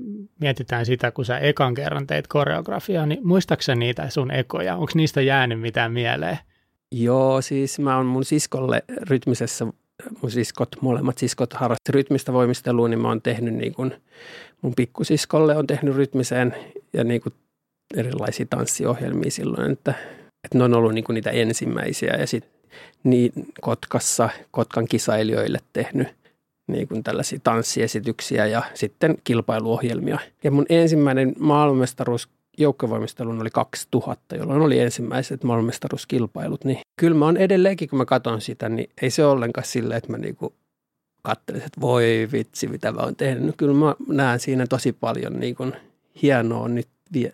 [0.40, 4.76] mietitään sitä, kun sä ekan kerran teit koreografiaa, niin muistaaksä niitä sun ekoja?
[4.76, 6.38] Onko niistä jäänyt mitään mieleen?
[6.92, 9.66] Joo, siis mä oon mun siskolle rytmisessä,
[10.22, 13.94] mun siskot, molemmat siskot harrasti rytmistä voimistelua, niin mä oon tehnyt niin kuin,
[14.62, 16.54] mun pikkusiskolle on tehnyt rytmiseen
[16.92, 17.34] ja niin kuin
[17.96, 19.94] erilaisia tanssiohjelmia silloin, että,
[20.44, 22.50] että ne on ollut niin kuin niitä ensimmäisiä ja sitten
[23.04, 26.23] niin Kotkassa Kotkan kisailijoille tehnyt
[26.66, 30.18] niin kuin tällaisia tanssiesityksiä ja sitten kilpailuohjelmia.
[30.44, 36.64] Ja mun ensimmäinen maailmanmestaruus joukkovoimistelun oli 2000, jolloin oli ensimmäiset maailmanmestaruuskilpailut.
[36.64, 40.10] Niin kyllä mä oon edelleenkin, kun mä katson sitä, niin ei se ollenkaan silleen, että
[40.10, 40.54] mä niinku
[41.22, 43.54] katselisin, että voi vitsi, mitä mä oon tehnyt.
[43.56, 45.72] Kyllä mä näen siinä tosi paljon niin kuin
[46.22, 46.88] hienoa nyt,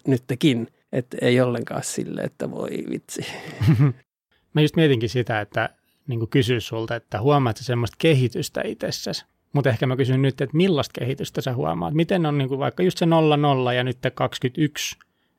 [0.06, 3.26] nytkin, että ei ollenkaan silleen, että voi vitsi.
[4.54, 5.68] Mä just mietinkin sitä, että
[6.10, 9.24] niin kysyä sulta, että huomaatko semmoista kehitystä itsessäsi?
[9.52, 11.94] Mutta ehkä mä kysyn nyt, että millaista kehitystä sä huomaat?
[11.94, 14.98] Miten on niin kuin vaikka just se 0 ja nyt 21?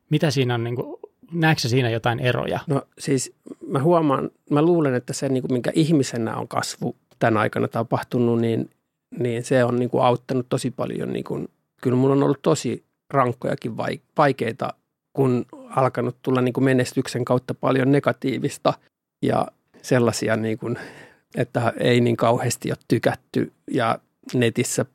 [0.10, 0.99] Mitä siinä on, niin kuin,
[1.31, 2.60] näetkö siinä jotain eroja?
[2.67, 3.36] No siis
[3.67, 8.41] mä huomaan, mä luulen, että se niin kuin, minkä ihmisenä on kasvu tämän aikana tapahtunut,
[8.41, 8.69] niin,
[9.19, 11.13] niin se on niin kuin, auttanut tosi paljon.
[11.13, 11.47] Niin kuin,
[11.81, 13.77] kyllä mulla on ollut tosi rankkojakin
[14.17, 14.73] vaikeita,
[15.13, 18.73] kun alkanut tulla niin kuin menestyksen kautta paljon negatiivista
[19.21, 19.47] ja
[19.82, 20.80] sellaisia, niin kuin,
[21.36, 24.00] että ei niin kauheasti ole tykätty ja
[24.34, 24.86] netissä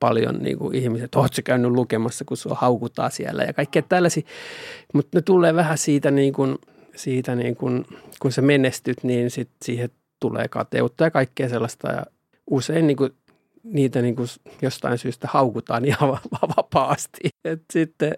[0.00, 4.22] paljon niin kuin ihmiset, oletko käynyt lukemassa, kun sua haukutaan siellä ja kaikkea tällaisia.
[4.94, 6.58] Mutta ne tulee vähän siitä, niin kuin,
[6.96, 7.84] siitä niin kuin,
[8.20, 9.90] kun sä menestyt, niin sit siihen
[10.20, 11.88] tulee kateutta ja kaikkea sellaista.
[11.92, 12.06] Ja
[12.50, 13.10] usein niin kuin,
[13.62, 14.28] niitä niin kuin
[14.62, 16.08] jostain syystä haukutaan ihan
[16.56, 17.20] vapaasti.
[17.44, 18.12] Et sitten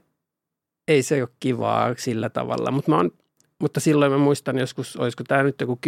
[0.89, 3.11] ei se ole kivaa sillä tavalla, mutta mä oon
[3.63, 5.79] mutta silloin mä muistan joskus, olisiko tämä nyt joku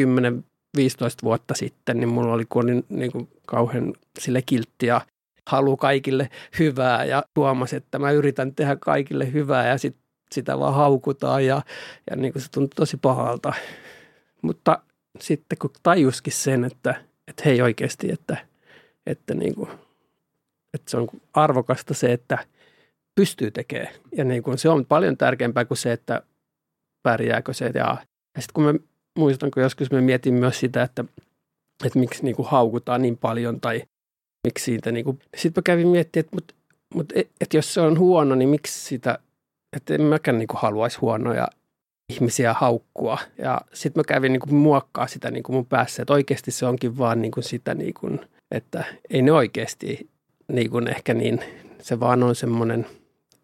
[0.79, 0.81] 10-15
[1.23, 5.01] vuotta sitten, niin mulla oli, oli niin kuin kauhean sille kiltti ja
[5.47, 9.97] halu kaikille hyvää ja huomasi, että mä yritän tehdä kaikille hyvää ja sit,
[10.33, 11.63] sitä vaan haukutaan ja,
[12.11, 13.53] ja niin kuin se tuntui tosi pahalta.
[14.43, 14.79] Mutta
[15.21, 16.95] sitten kun tajuskin sen, että,
[17.29, 18.37] että hei oikeasti, että,
[19.07, 19.71] että, niin kuin,
[20.75, 22.39] että se on arvokasta se, että
[23.15, 23.95] pystyy tekemään.
[24.17, 26.23] Ja niin kuin se on paljon tärkeämpää kuin se, että
[27.05, 27.65] pärjääkö se.
[27.75, 27.97] Ja,
[28.37, 28.75] ja sitten kun mä
[29.19, 31.05] muistan, kun joskus mä mietin myös sitä, että,
[31.85, 33.83] että miksi niin kuin haukutaan niin paljon tai
[34.47, 36.55] miksi siitä niin kuin, sitten mä kävin miettimään, että, mutta,
[36.95, 39.19] mutta et, et jos se on huono, niin miksi sitä,
[39.77, 41.49] että en mäkään niin kuin haluaisi huonoja
[42.13, 43.19] ihmisiä haukkua.
[43.39, 46.67] Ja sitten mä kävin niin kuin muokkaa sitä niin kuin mun päässä, että oikeasti se
[46.67, 50.09] onkin vaan niin kuin sitä, niin kuin, että ei ne oikeasti
[50.53, 51.41] niin kuin ehkä niin,
[51.83, 52.87] se vaan on semmoinen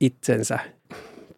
[0.01, 0.59] itsensä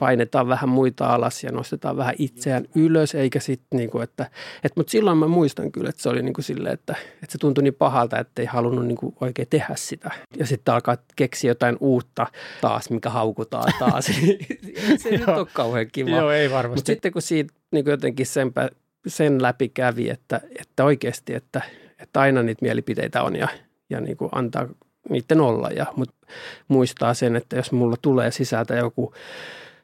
[0.03, 4.31] painetaan vähän muita alas ja nostetaan vähän itseään ylös, eikä sitten niin kuin, että,
[4.65, 7.39] että mutta silloin mä muistan kyllä, että se oli niin kuin silleen, että, että se
[7.39, 10.11] tuntui niin pahalta, että ei halunnut niin kuin oikein tehdä sitä.
[10.37, 12.27] Ja sitten alkaa keksiä jotain uutta
[12.61, 14.07] taas, mikä haukutaan taas.
[15.03, 16.11] se ei nyt ole kauhean kiva.
[16.11, 16.79] Joo, ei varmasti.
[16.79, 18.71] Mutta sitten kun siitä niin kuin jotenkin senpä,
[19.07, 21.63] sen läpi kävi, että, että oikeasti, että,
[21.99, 23.49] että aina niitä mielipiteitä on ja,
[23.91, 24.69] ja niin kuin antaa
[25.09, 25.69] niiden olla.
[25.69, 26.27] Ja, mutta
[26.69, 29.15] muistaa sen, että jos mulla tulee sisältä joku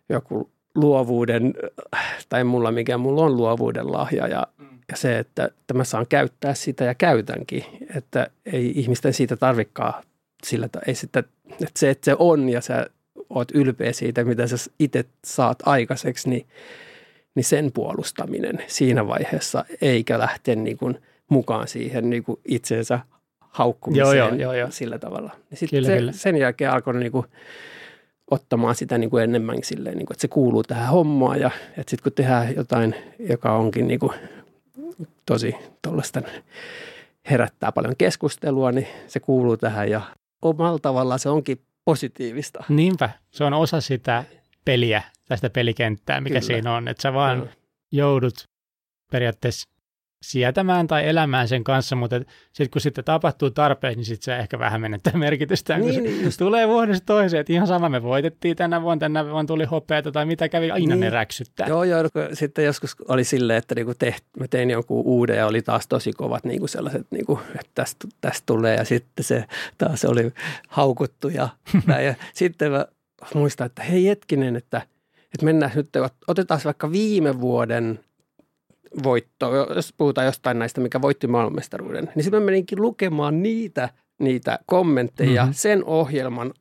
[0.08, 1.54] joku luovuuden,
[2.28, 4.46] tai mulla mikä mulla on luovuuden lahja ja,
[4.88, 7.64] ja se, että, että mä saan käyttää sitä ja käytänkin,
[7.96, 10.04] että ei ihmisten siitä tarvikaan
[10.46, 11.18] sillä, ei sitä,
[11.50, 12.86] että se, että se on ja sä
[13.30, 16.46] oot ylpeä siitä, mitä sä itse saat aikaiseksi, niin,
[17.34, 23.00] niin sen puolustaminen siinä vaiheessa, eikä lähteä niin kuin mukaan siihen niin kuin itsensä
[23.40, 24.70] haukkumiseen joo, joo, joo, joo.
[24.70, 25.32] sillä tavalla.
[25.50, 26.12] Niin sitten kyllä, se, kyllä.
[26.12, 27.26] sen jälkeen alkoi niin kuin
[28.30, 31.90] ottamaan sitä niin kuin enemmän silleen, niin kuin, että se kuuluu tähän hommaan ja että
[31.90, 34.12] sitten kun tehdään jotain, joka onkin niin kuin
[35.26, 36.22] tosi tuollaista
[37.30, 40.00] herättää paljon keskustelua, niin se kuuluu tähän ja
[40.42, 42.64] omalla tavallaan se onkin positiivista.
[42.68, 44.24] Niinpä, se on osa sitä
[44.64, 46.46] peliä, tästä pelikenttää, mikä Kyllä.
[46.46, 47.52] siinä on, että sä vaan Kyllä.
[47.92, 48.34] joudut
[49.12, 49.68] periaatteessa
[50.22, 52.16] sietämään tai elämään sen kanssa, mutta
[52.52, 55.78] sitten kun sitten tapahtuu tarpeeksi, niin sitten se ehkä vähän menettää merkitystä.
[55.78, 56.38] Niin, niin, just.
[56.38, 60.26] tulee vuodesta toiseen, että ihan sama me voitettiin tänä vuonna, tänä vuonna tuli hopeata tai
[60.26, 61.00] mitä kävi, aina niin.
[61.00, 61.66] ne räksyttää.
[61.66, 62.02] Joo, joo,
[62.32, 66.12] sitten joskus oli silleen, että niinku teht, mä tein jonkun uuden ja oli taas tosi
[66.12, 69.44] kovat niinku sellaiset, niinku, että tästä, tästä tulee ja sitten se
[69.78, 70.32] taas oli
[70.68, 71.48] haukuttu ja,
[72.06, 72.86] ja sitten mä
[73.34, 74.82] muistan, että hei hetkinen, että,
[75.34, 75.88] että mennään nyt,
[76.28, 78.00] otetaan vaikka viime vuoden–
[79.02, 83.88] voitto, jos puhutaan jostain näistä, mikä voitti maailmanmestaruuden, niin sitten mä meninkin lukemaan niitä,
[84.20, 85.54] niitä kommentteja mm-hmm.
[85.54, 86.54] sen ohjelman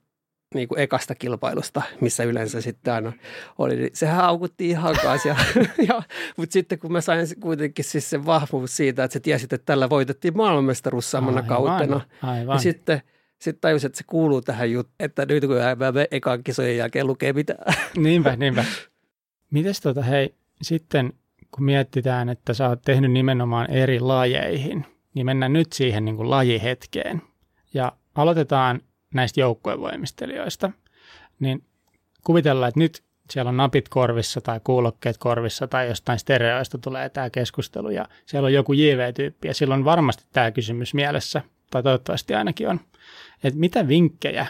[0.54, 3.14] niin kuin ekasta kilpailusta, missä yleensä sitten aina
[3.58, 5.30] oli, niin sehän haukuttiin ihan kanssa.
[5.30, 5.36] Ja,
[5.88, 6.04] ja,
[6.38, 9.90] mutta sitten kun mä sain kuitenkin siis sen vahvuus siitä, että sä tiesit, että tällä
[9.90, 12.02] voitettiin maailmanmestaruus samana aivan, kautena.
[12.22, 12.56] Aivan.
[12.56, 13.02] Ja sitten
[13.40, 17.34] sitten tajusin, että se kuuluu tähän juttuun, että nyt kun mä ekan kisojen jälkeen lukee
[17.34, 17.74] mitään.
[17.98, 18.66] Niinpä, niinpä.
[19.52, 21.14] Mites tota, hei, sitten
[21.52, 26.30] kun mietitään, että sä oot tehnyt nimenomaan eri lajeihin, niin mennään nyt siihen niin kuin
[26.30, 27.22] lajihetkeen.
[27.74, 28.82] Ja aloitetaan
[29.14, 30.72] näistä joukkuevoimistelijoista.
[31.40, 31.64] Niin
[32.24, 37.30] kuvitellaan, että nyt siellä on napit korvissa tai kuulokkeet korvissa tai jostain stereoista tulee tämä
[37.30, 42.70] keskustelu ja siellä on joku JV-tyyppi ja silloin varmasti tämä kysymys mielessä, tai toivottavasti ainakin
[42.70, 42.80] on,
[43.44, 44.46] että mitä vinkkejä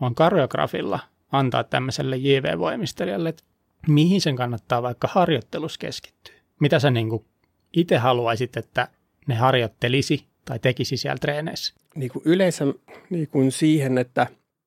[0.00, 0.98] on koreografilla
[1.32, 3.44] antaa tämmöiselle JV-voimistelijalle, että
[3.88, 6.34] mihin sen kannattaa vaikka harjoittelus keskittyä?
[6.60, 7.24] Mitä sä niin
[7.72, 8.88] itse haluaisit, että
[9.26, 11.74] ne harjoittelisi tai tekisi siellä treeneissä?
[11.94, 12.64] Niin kuin yleensä
[13.10, 14.26] niin kuin siihen, että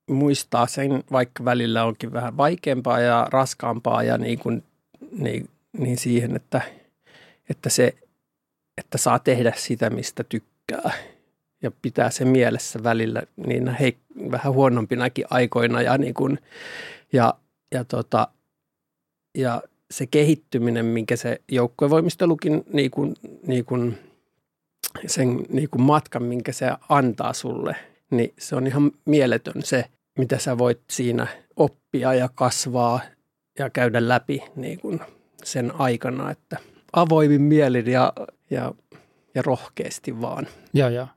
[0.10, 4.64] muistaa sen, vaikka välillä onkin vähän vaikeampaa ja raskaampaa ja niin, kuin,
[5.12, 6.62] niin, niin siihen, että,
[7.50, 7.94] että, se,
[8.78, 10.92] että saa tehdä sitä, mistä tykkää
[11.64, 13.98] ja pitää se mielessä välillä niin hei,
[14.32, 16.40] vähän huonompinakin aikoina ja, niin kuin,
[17.14, 17.34] ja,
[17.72, 18.28] ja, tota,
[19.38, 23.15] ja se kehittyminen, minkä se joukkuevoimistelukin niin kuin,
[23.47, 23.97] niin kuin
[25.06, 27.76] sen niin kuin matkan, minkä se antaa sulle,
[28.12, 29.86] niin se on ihan mieletön se,
[30.17, 33.00] mitä sä voit siinä oppia ja kasvaa
[33.60, 35.00] ja käydä läpi niin kuin
[35.43, 36.58] sen aikana, että
[36.93, 38.13] avoimin mielin ja,
[38.50, 38.73] ja,
[39.36, 40.47] ja rohkeasti vaan.
[40.73, 41.08] Joo, joo.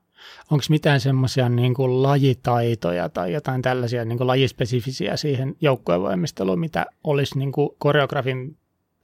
[0.50, 6.86] Onko mitään semmoisia niin kuin lajitaitoja tai jotain tällaisia niin kuin lajispesifisiä siihen joukkuevoimisteluun, mitä
[7.04, 8.56] olisi niin kuin koreografin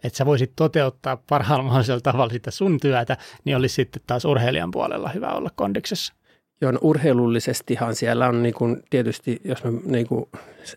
[0.05, 4.71] että sä voisit toteuttaa parhaalla mahdollisella tavalla sitä sun työtä, niin olisi sitten taas urheilijan
[4.71, 6.15] puolella hyvä olla kondiksessa.
[6.61, 10.27] Joo, no urheilullisestihan siellä on niin kuin, tietysti, jos me, niin kuin,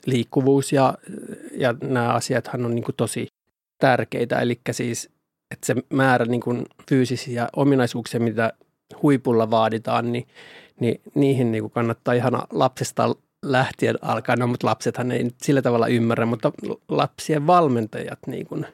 [0.06, 0.93] liikkuvuus ja,
[1.52, 3.28] ja nämä asiathan on niin kuin, tosi
[3.78, 4.39] tärkeitä.
[4.39, 5.10] Eli siis,
[5.52, 8.54] että se määrä niin kuin, fyysisiä ominaisuuksia, mitä
[9.02, 10.28] huipulla vaaditaan, niin,
[10.80, 14.36] niin niihin niin kuin, kannattaa ihan lapsesta lähtien alkaa.
[14.36, 16.52] No, mutta lapsethan ei sillä tavalla ymmärrä, mutta
[16.90, 18.66] lapsien valmentajat niin kuin,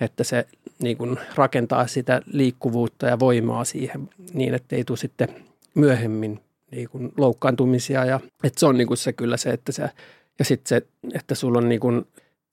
[0.00, 0.46] että se
[0.78, 5.28] niin kuin rakentaa sitä liikkuvuutta ja voimaa siihen niin, että ei tule sitten
[5.74, 8.04] myöhemmin niin kuin loukkaantumisia.
[8.04, 9.90] Ja, että se on niin kuin se kyllä se, että se,
[10.38, 12.06] ja sitten se, että sulla on niin kuin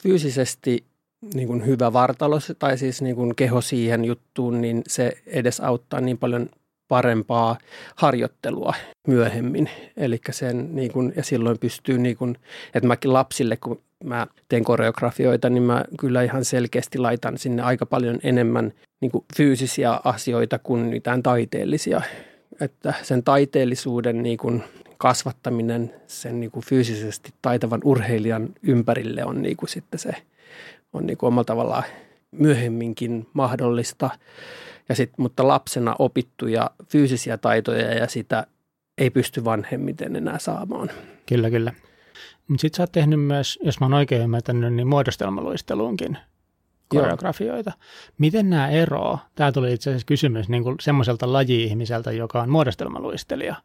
[0.03, 0.83] fyysisesti
[1.33, 6.01] niin kuin hyvä vartalo tai siis niin kuin keho siihen juttuun, niin se edes auttaa
[6.01, 6.49] niin paljon
[6.91, 7.57] parempaa
[7.95, 8.73] harjoittelua
[9.07, 9.69] myöhemmin.
[9.97, 12.35] Eli sen, niin kun, ja silloin pystyy, niin kun,
[12.73, 17.85] että mäkin lapsille, kun mä teen koreografioita, niin mä kyllä ihan selkeästi laitan sinne aika
[17.85, 22.01] paljon enemmän niin kuin fyysisiä asioita kuin mitään taiteellisia.
[22.61, 24.63] Että sen taiteellisuuden niin kuin
[24.97, 30.11] kasvattaminen sen niin kuin fyysisesti taitavan urheilijan ympärille on niin kuin sitten se
[30.93, 31.83] on niin kuin omalla tavallaan
[32.31, 34.09] myöhemminkin mahdollista.
[34.91, 38.47] Ja sit, mutta lapsena opittuja fyysisiä taitoja ja sitä
[38.97, 40.89] ei pysty vanhemmiten enää saamaan.
[41.25, 41.73] Kyllä, kyllä.
[42.57, 46.17] Sitten sä oot tehnyt myös, jos mä oon oikein ymmärtänyt, niin muodostelmaluisteluunkin
[46.87, 47.71] koreografioita.
[47.75, 48.13] Joo.
[48.17, 49.29] Miten nämä eroaa?
[49.35, 53.55] Tämä tuli itse asiassa kysymys niin kuin semmoiselta laji-ihmiseltä, joka on muodostelmaluistelija.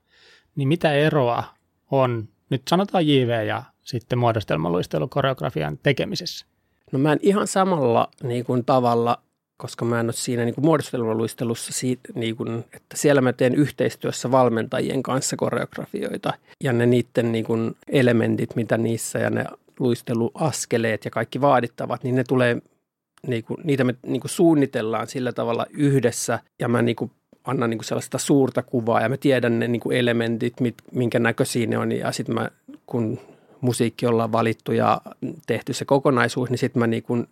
[0.57, 1.45] Niin mitä eroa
[1.91, 6.47] on, nyt sanotaan JV ja sitten muodostelmaluistelu koreografian tekemisessä?
[6.93, 9.26] No mä en ihan samalla niin kuin, tavalla
[9.57, 15.03] koska mä en ole siinä niin muodostelmaluistelussa, niin kuin, että siellä mä teen yhteistyössä valmentajien
[15.03, 19.45] kanssa koreografioita ja ne niiden niin kuin, elementit, mitä niissä ja ne
[19.81, 22.63] luisteluaskeleet ja kaikki vaadittavat, niin ne tulee,
[23.27, 27.11] niin kuin, niitä me niin kuin suunnitellaan sillä tavalla yhdessä ja mä niin kuin,
[27.45, 31.19] annan niin kuin sellaista suurta kuvaa ja mä tiedän ne niin kuin elementit, mit, minkä
[31.19, 32.51] näköisiä ne on ja sitten mä
[32.87, 33.21] kun
[33.61, 35.01] musiikki ollaan valittu ja
[35.47, 37.27] tehty se kokonaisuus, niin sitten mä niin kuin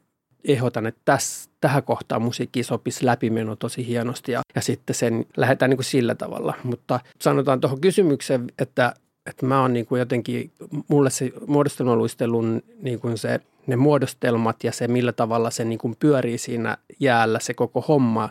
[0.45, 5.71] ehdotan, että tässä, tähän kohtaan musiikki sopisi läpimeno tosi hienosti ja, ja sitten sen lähdetään
[5.71, 6.55] niin kuin sillä tavalla.
[6.65, 8.95] Mutta sanotaan tuohon kysymykseen, että,
[9.27, 10.53] että mä oon niin kuin jotenkin,
[10.89, 15.97] mulle se muodostelmaluistelun niin kuin se, ne muodostelmat ja se millä tavalla se niin kuin
[15.99, 18.29] pyörii siinä jäällä se koko homma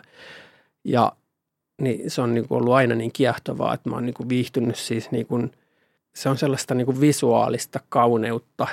[0.84, 1.12] ja
[1.82, 4.76] niin se on niin kuin ollut aina niin kiehtovaa, että mä oon niin kuin viihtynyt
[4.76, 5.52] siis niin kuin,
[6.14, 8.66] se on sellaista niin kuin visuaalista kauneutta,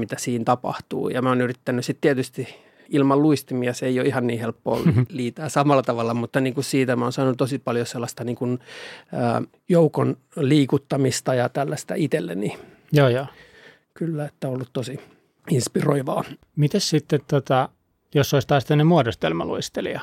[0.00, 1.08] mitä siinä tapahtuu.
[1.08, 2.48] Ja mä oon yrittänyt sitten tietysti
[2.88, 5.06] ilman luistimia se ei ole ihan niin helppoa mm-hmm.
[5.08, 8.58] liitää samalla tavalla, mutta niin kuin siitä mä oon saanut tosi paljon sellaista niin kuin,
[9.12, 12.58] ää, joukon liikuttamista ja tällaista itselleni.
[12.92, 13.26] Joo, joo.
[13.94, 15.00] Kyllä, että on ollut tosi
[15.50, 16.24] inspiroivaa.
[16.56, 17.68] Miten sitten, tota,
[18.14, 20.00] jos olisi taas tämmöinen muodostelmaluistelija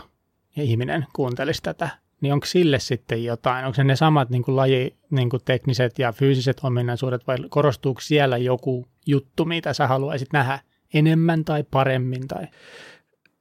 [0.56, 1.90] ja ihminen kuuntelisi tätä,
[2.22, 3.66] niin onko sille sitten jotain?
[3.66, 8.02] Onko se ne samat niin kuin laji, niin kuin tekniset ja fyysiset ominaisuudet vai korostuuko
[8.02, 10.60] siellä joku juttu, mitä sä haluaisit nähdä
[10.96, 12.28] enemmän tai paremmin?
[12.28, 12.48] Tai...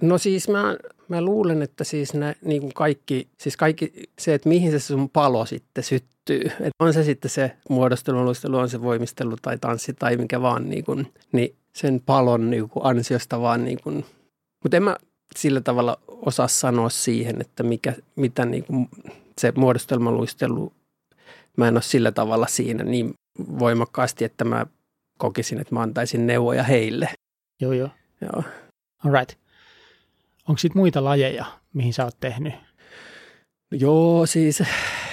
[0.03, 0.77] No siis mä,
[1.09, 5.11] mä luulen, että siis ne, niin kuin kaikki, siis kaikki se, että mihin se sun
[5.11, 6.43] palo sitten syttyy.
[6.47, 10.71] Että on se sitten se muodostelu, luistelu, on se voimistelu tai tanssi tai mikä vaan,
[10.71, 14.05] niin, kuin, niin sen palon niin kuin ansiosta vaan niin kuin,
[14.63, 14.97] mutta en mä
[15.37, 18.89] sillä tavalla osaa sanoa siihen, että mikä, mitä niin kuin
[19.41, 20.73] se muodostelmaluistelu,
[21.57, 23.15] mä en ole sillä tavalla siinä niin
[23.59, 24.67] voimakkaasti, että mä
[25.19, 27.09] kokisin, että mä antaisin neuvoja heille.
[27.61, 27.89] Joo, joo.
[28.21, 28.43] Joo.
[29.05, 29.39] All right.
[30.49, 31.45] Onko sitten muita lajeja,
[31.75, 32.55] mihin sä oot tehnyt?
[33.71, 34.63] Joo, siis,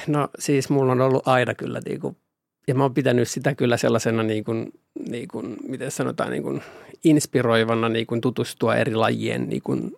[0.08, 2.18] no siis mulla on ollut aina kyllä niin kuin,
[2.68, 4.72] ja mä oon pitänyt sitä kyllä sellaisena niin kuin,
[5.10, 6.62] niin kuin miten sanotaan, niin kuin
[7.04, 9.92] inspiroivana niin kuin tutustua eri lajien niin kuin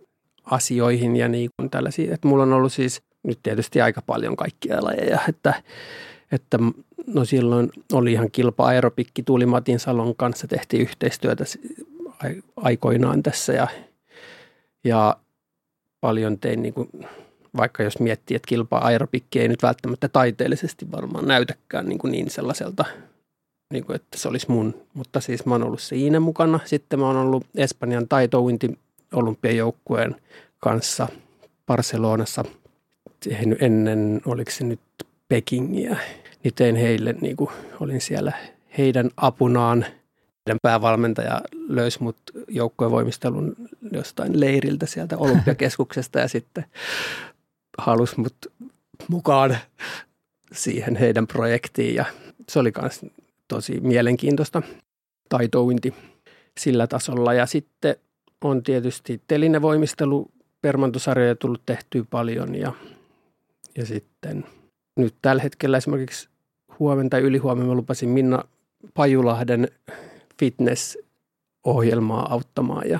[0.43, 2.13] asioihin ja niin kuin tällaisia.
[2.13, 5.63] Että mulla on ollut siis nyt tietysti aika paljon kaikkia lajeja, että,
[6.31, 6.59] että
[7.07, 11.43] no silloin oli ihan kilpa aeropikki Tuuli Matin Salon kanssa tehtiin yhteistyötä
[12.55, 13.67] aikoinaan tässä ja,
[14.83, 15.17] ja
[16.01, 16.89] paljon tein niin kuin,
[17.57, 22.29] vaikka jos miettii, että kilpa aeropikki ei nyt välttämättä taiteellisesti varmaan näytäkään niin, kuin niin
[22.29, 22.85] sellaiselta,
[23.73, 26.59] niin kuin, että se olisi mun, mutta siis mä oon ollut siinä mukana.
[26.65, 28.79] Sitten mä oon ollut Espanjan taitouinti
[29.13, 30.15] olympiajoukkueen
[30.59, 31.07] kanssa
[31.67, 32.45] Barcelonassa
[33.59, 34.79] ennen, oliko se nyt
[35.27, 35.97] Pekingiä,
[36.43, 37.49] niin tein heille, niin kuin
[37.79, 38.31] olin siellä
[38.77, 39.85] heidän apunaan.
[40.47, 42.17] Heidän päävalmentaja löysi mut
[42.47, 43.55] joukkojen voimistelun
[43.91, 46.65] jostain leiriltä sieltä olympiakeskuksesta ja sitten
[47.77, 48.35] halusi mut
[49.07, 49.57] mukaan
[50.51, 52.05] siihen heidän projektiin ja
[52.49, 53.05] se oli myös
[53.47, 54.61] tosi mielenkiintoista
[55.29, 55.93] taitouinti
[56.59, 57.33] sillä tasolla.
[57.33, 57.95] Ja sitten
[58.41, 60.31] on tietysti telinevoimistelu,
[60.61, 62.73] permantosarjoja tullut tehtyä paljon ja,
[63.77, 64.45] ja sitten
[64.95, 66.29] nyt tällä hetkellä esimerkiksi
[66.79, 68.43] huomenna tai ylihuomenna lupasin Minna
[68.93, 69.67] Pajulahden
[70.39, 72.99] fitness-ohjelmaa auttamaan ja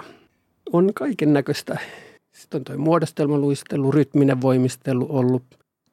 [0.73, 1.77] on kaiken näköistä.
[2.31, 5.43] Sitten on tuo muodostelmaluistelu, rytminen voimistelu ollut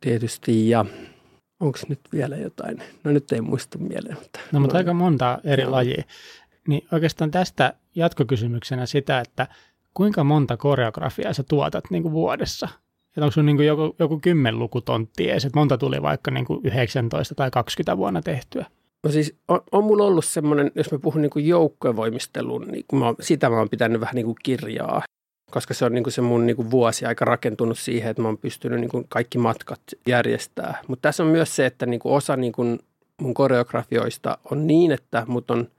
[0.01, 0.85] tietysti ja
[1.61, 2.83] onko nyt vielä jotain?
[3.05, 4.15] No nyt ei muista mieleen.
[4.15, 5.71] Mutta no mutta aika monta eri no.
[5.71, 6.03] lajia.
[6.69, 9.49] Niin oikeastaan tästä jatkokysymyksenä sitä, että
[9.95, 12.69] kuinka monta koreografiaa sä tuotat niin kuin vuodessa?
[13.09, 16.61] Että onko sun niin kuin joku, joku kymmenlukutontti edes, että monta tuli vaikka niin kuin
[16.65, 18.67] 19 tai 20 vuonna tehtyä?
[19.05, 23.51] No siis on, on mulla ollut semmoinen, jos mä puhun niin joukkojevoimistelun, niin mä, sitä
[23.51, 25.03] mä oon pitänyt vähän niin kuin kirjaa,
[25.51, 28.29] koska se on niin kuin se mun niin kuin vuosi aika rakentunut siihen, että mä
[28.29, 30.83] oon pystynyt niin kuin kaikki matkat järjestää.
[30.89, 32.79] Mutta tässä on myös se, että niin kuin osa niin kuin
[33.21, 35.69] mun koreografioista on niin, että mut on–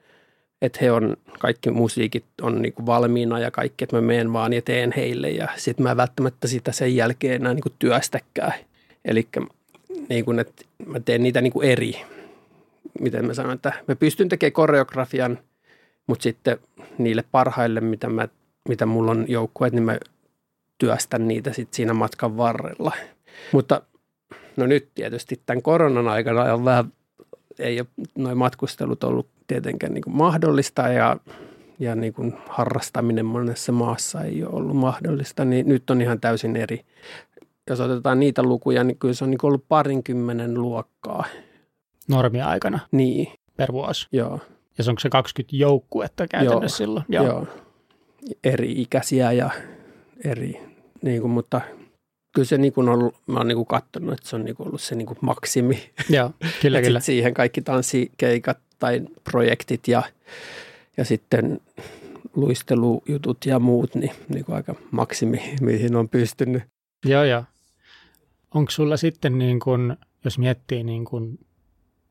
[0.61, 4.53] että he on, kaikki musiikit on niin kuin valmiina ja kaikki, että mä menen vaan
[4.53, 8.53] ja teen heille ja sitten mä välttämättä sitä sen jälkeen enää niin kuin työstäkään.
[9.05, 9.27] Eli
[10.09, 12.01] niin kuin, että mä teen niitä niin kuin eri.
[12.99, 15.37] Miten mä sanon, että mä pystyn tekemään koreografian,
[16.07, 16.57] mutta sitten
[16.97, 18.27] niille parhaille, mitä, mä,
[18.69, 19.97] mitä mulla on joukkueet, niin mä
[20.77, 22.91] työstän niitä sitten siinä matkan varrella.
[23.51, 23.81] Mutta
[24.57, 26.93] no nyt tietysti tämän koronan aikana on vähän,
[27.59, 27.87] ei ole
[28.17, 31.17] noin matkustelut ollut tietenkään niin mahdollista ja,
[31.79, 36.55] ja niin kuin harrastaminen monessa maassa ei ole ollut mahdollista, niin nyt on ihan täysin
[36.55, 36.85] eri.
[37.69, 41.25] Jos otetaan niitä lukuja, niin kyllä se on niin ollut parinkymmenen luokkaa.
[42.11, 42.79] Normia aikana?
[42.91, 43.27] Niin.
[43.57, 44.07] Per vuosi?
[44.11, 44.39] Joo.
[44.77, 47.05] Ja onko se 20 joukkuetta käytännössä joo, silloin?
[47.09, 47.25] Joo.
[47.25, 47.47] joo.
[48.43, 49.49] Eri ikäisiä ja
[50.23, 50.61] eri,
[51.01, 51.61] niin kuin, mutta
[52.35, 54.55] kyllä se niin kuin on ollut, mä oon niin kuin katsonut, että se on niin
[54.55, 55.89] kuin ollut se niin kuin maksimi.
[56.09, 56.31] Joo,
[56.61, 56.99] kyllä, kyllä.
[56.99, 60.03] siihen kaikki tanssikeikat tai projektit ja,
[60.97, 61.61] ja sitten
[62.35, 66.63] luistelujutut ja muut, niin, niin kuin aika maksimi, mihin on pystynyt.
[67.05, 67.43] Joo, joo.
[68.53, 71.39] Onko sulla sitten, niin kun, jos miettii niin kun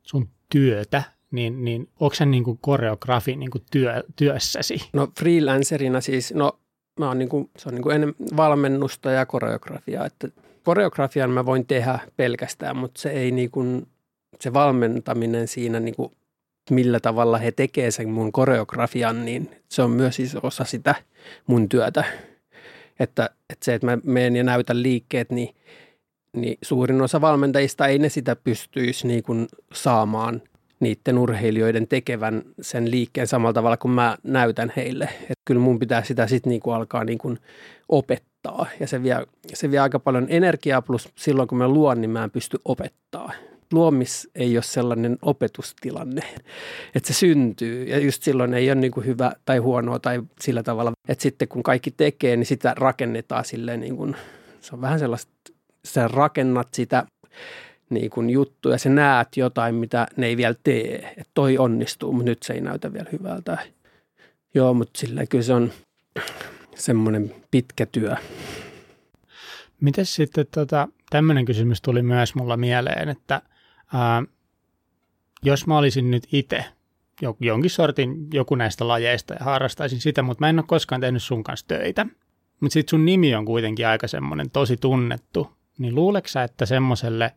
[0.02, 4.88] sun työtä, niin, niin onko se niin kuin koreografi niin kuin työ, työssäsi?
[4.92, 6.58] No freelancerina siis, no
[7.00, 10.28] mä oon niin kuin, se on niin kuin ennen valmennusta ja koreografiaa, että
[10.62, 13.86] koreografian mä voin tehdä pelkästään, mutta se ei niin kuin,
[14.40, 16.12] se valmentaminen siinä niin kuin
[16.70, 20.94] millä tavalla he tekevät sen mun koreografian, niin se on myös iso osa sitä
[21.46, 22.04] mun työtä.
[23.00, 25.54] Että, että se, että mä menen ja näytän liikkeet, niin,
[26.36, 30.42] niin suurin osa valmentajista ei ne sitä pystyisi niin kuin saamaan
[30.80, 35.04] niiden urheilijoiden tekevän sen liikkeen samalla tavalla kuin mä näytän heille.
[35.04, 37.38] Että kyllä mun pitää sitä sitten niin kuin alkaa niin kuin
[37.88, 38.66] opettaa.
[38.80, 39.16] Ja se vie,
[39.54, 43.32] se vie aika paljon energiaa plus silloin kun mä luon, niin mä en pysty opettaa.
[43.72, 46.22] Luomis ei ole sellainen opetustilanne,
[46.94, 47.84] että se syntyy.
[47.84, 51.48] Ja just silloin ei ole niin kuin hyvä tai huonoa tai sillä tavalla, että sitten
[51.48, 54.16] kun kaikki tekee, niin sitä rakennetaan silleen niin kuin,
[54.60, 55.32] se on vähän sellaista,
[55.84, 57.06] sä rakennat sitä
[57.90, 61.14] niin kuin juttu ja sä näet jotain, mitä ne ei vielä tee.
[61.16, 63.58] Että toi onnistuu, mutta nyt se ei näytä vielä hyvältä.
[64.54, 65.72] Joo, mutta sillä kyllä se on
[66.74, 68.14] semmoinen pitkä työ.
[69.80, 73.42] Miten sitten tota, tämmöinen kysymys tuli myös mulla mieleen, että
[73.94, 74.22] ää,
[75.42, 76.64] jos mä olisin nyt itse
[77.40, 81.44] jonkin sortin joku näistä lajeista ja harrastaisin sitä, mutta mä en ole koskaan tehnyt sun
[81.44, 82.06] kanssa töitä.
[82.60, 85.50] Mutta sitten sun nimi on kuitenkin aika semmoinen tosi tunnettu.
[85.80, 87.32] Niin luuleksä, että semmoiselle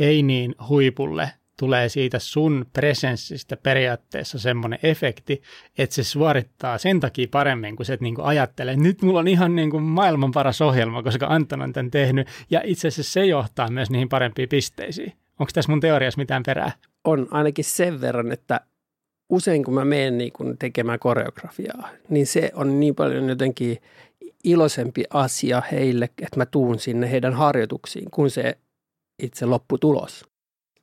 [0.00, 5.42] ei niin huipulle tulee siitä sun presenssistä periaatteessa semmoinen efekti,
[5.78, 9.56] että se suorittaa sen takia paremmin, kun se niin kuin ajattelee, nyt mulla on ihan
[9.56, 13.70] niin kuin maailman paras ohjelma, koska Anton on tämän tehnyt, ja itse asiassa se johtaa
[13.70, 15.12] myös niihin parempiin pisteisiin.
[15.38, 16.72] Onko tässä mun teoriassa mitään perää?
[17.04, 18.60] On ainakin sen verran, että
[19.28, 23.78] usein kun mä menen niin kun tekemään koreografiaa, niin se on niin paljon jotenkin
[24.44, 28.58] iloisempi asia heille, että mä tuun sinne heidän harjoituksiin, kuin se
[29.22, 30.24] itse lopputulos.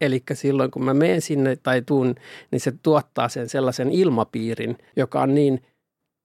[0.01, 2.15] Eli silloin kun mä menen sinne tai tuun,
[2.51, 5.63] niin se tuottaa sen sellaisen ilmapiirin, joka on niin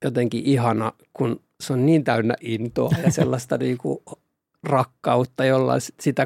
[0.05, 3.99] jotenkin ihana, kun se on niin täynnä intoa ja sellaista niin kuin
[4.63, 6.25] rakkautta, jolla sitä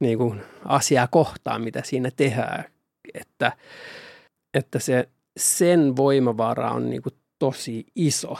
[0.00, 2.64] niin kuin asiaa kohtaan, mitä siinä tehdään.
[3.14, 3.52] Että,
[4.54, 8.36] että se, sen voimavara on niin kuin tosi iso.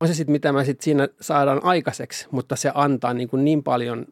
[0.00, 3.62] On se sitten, mitä mä sitten siinä saadaan aikaiseksi, mutta se antaa niin, kuin niin
[3.62, 4.06] paljon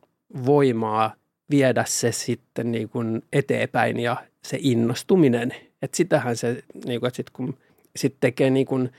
[0.47, 1.15] voimaa
[1.51, 5.55] viedä se sitten niin kuin eteenpäin ja se innostuminen.
[5.83, 7.59] Että sitähän se, niin kuin, että sit kun
[7.97, 8.91] sit tekee niin kuin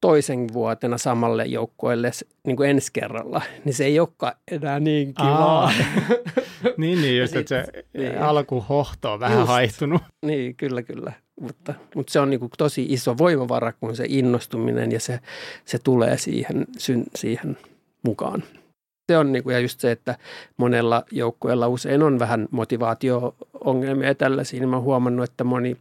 [0.00, 2.10] toisen vuotena samalle joukkueelle
[2.46, 5.72] niin kuin ensi kerralla, niin se ei olekaan enää niin kivaa.
[6.76, 8.18] niin, niin, just, että se niin.
[8.18, 9.48] alkuhohto on vähän just.
[9.48, 10.02] haihtunut.
[10.26, 11.12] Niin, kyllä, kyllä.
[11.40, 15.20] Mutta, mutta se on niin tosi iso voimavara, kun se innostuminen ja se,
[15.64, 17.56] se tulee siihen, syn, siihen
[18.02, 18.42] mukaan
[19.12, 20.16] se on niin kuin, ja just se, että
[20.56, 25.76] monella joukkueella usein on vähän motivaatio-ongelmia ja tällaisia, niin mä oon huomannut, että moni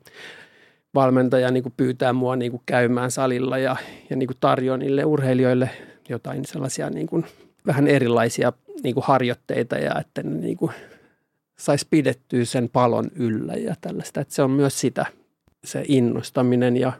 [0.93, 3.75] valmentaja niin kuin pyytää mua niin kuin käymään salilla ja,
[4.09, 5.69] ja niin kuin tarjoaa niille urheilijoille
[6.09, 7.25] jotain sellaisia niin kuin
[7.67, 10.71] vähän erilaisia niin kuin harjoitteita ja että ne niin kuin
[11.59, 14.21] saisi pidettyä sen palon yllä ja tällaista.
[14.21, 15.05] Että se on myös sitä,
[15.63, 16.93] se innostaminen ja,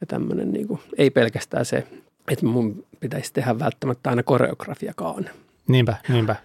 [0.00, 1.86] ja tämmöinen, niin kuin, ei pelkästään se,
[2.30, 5.30] että mun pitäisi tehdä välttämättä aina koreografiakaan.
[5.68, 6.36] Niinpä, niinpä.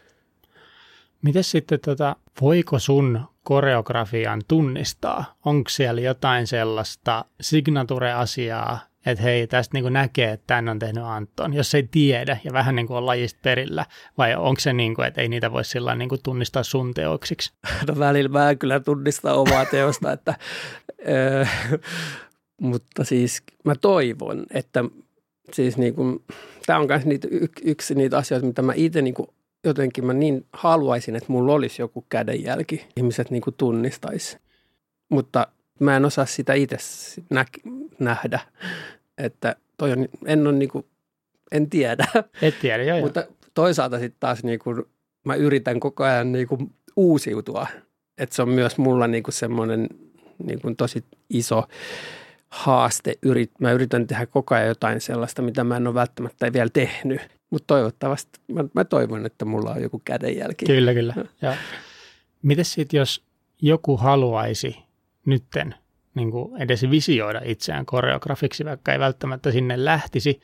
[1.21, 5.35] Miten sitten, tota, voiko sun koreografian tunnistaa?
[5.45, 11.53] Onko siellä jotain sellaista signature-asiaa, että hei, tästä niin näkee, että tämän on tehnyt Anton,
[11.53, 13.85] jos ei tiedä ja vähän niin kuin on lajista perillä,
[14.17, 17.53] vai onko se niin kuin, että ei niitä voi sillä niin kuin tunnistaa sun teoksiksi?
[17.87, 20.35] No välillä mä en kyllä tunnista omaa teosta, että,
[21.07, 21.45] ö,
[22.61, 24.83] mutta siis mä toivon, että
[25.53, 26.23] siis niin kuin,
[26.65, 27.27] tämä on myös niitä,
[27.63, 29.27] yksi niitä asioita, mitä mä itse niin kuin
[29.63, 34.37] jotenkin mä niin haluaisin, että mulla olisi joku kädenjälki, ihmiset niin kuin tunnistaisi.
[35.09, 35.47] Mutta
[35.81, 36.77] mä en osaa sitä itse
[37.29, 37.45] nä-
[37.99, 38.39] nähdä,
[39.17, 40.85] että toi on, en ole niin kuin,
[41.51, 42.05] en tiedä.
[42.41, 44.83] Et tiedä, joo, Mutta toisaalta sitten taas niin kuin,
[45.25, 47.67] mä yritän koko ajan niin kuin uusiutua.
[48.17, 49.87] Että se on myös mulla niin kuin semmoinen
[50.43, 51.67] niin kuin tosi iso
[52.49, 53.15] haaste.
[53.21, 57.21] Yrit, mä yritän tehdä koko ajan jotain sellaista, mitä mä en ole välttämättä vielä tehnyt.
[57.49, 60.65] Mutta toivottavasti, mä, mä toivon, että mulla on joku kädenjälki.
[60.65, 61.13] Kyllä, kyllä.
[61.41, 61.55] Ja.
[62.41, 63.23] Miten sitten, jos
[63.61, 64.77] joku haluaisi
[65.25, 65.75] nytten
[66.15, 70.39] niin kuin edes visioida itseään koreografiksi, vaikka ei välttämättä sinne lähtisi,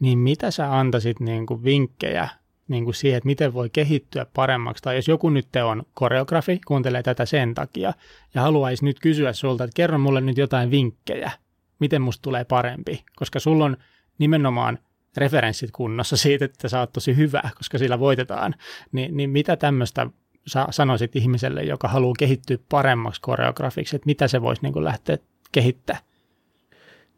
[0.00, 2.28] niin mitä sä antaisit niin kuin vinkkejä
[2.68, 7.02] niin kuin siihen, että miten voi kehittyä paremmaksi, tai jos joku nyt on koreografi, kuuntelee
[7.02, 7.92] tätä sen takia,
[8.34, 11.30] ja haluaisi nyt kysyä sulta, että kerro mulle nyt jotain vinkkejä,
[11.78, 13.76] miten musta tulee parempi, koska sulla on
[14.18, 14.78] nimenomaan
[15.16, 18.54] referenssit kunnossa siitä, että sä oot tosi hyvä, koska sillä voitetaan,
[18.92, 20.06] niin, niin mitä tämmöistä
[20.46, 25.18] sä sanoisit ihmiselle, joka haluaa kehittyä paremmaksi koreografiksi, että mitä se voisi niin lähteä
[25.52, 26.04] kehittämään?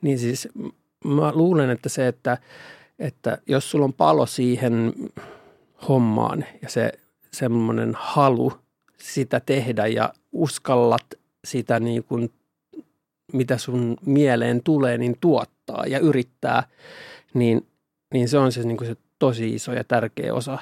[0.02, 0.48] Niin siis
[1.04, 2.38] mä luulen, että se, että,
[2.98, 4.92] että jos sulla on palo siihen
[5.88, 6.92] hommaan ja se
[7.32, 8.52] semmoinen halu
[8.98, 11.04] sitä tehdä ja uskallat
[11.44, 12.32] sitä niin kuin,
[13.32, 16.62] mitä sun mieleen tulee, niin tuottaa ja yrittää,
[17.34, 17.66] niin,
[18.12, 20.58] niin se on se, niin kuin se tosi iso ja tärkeä osa.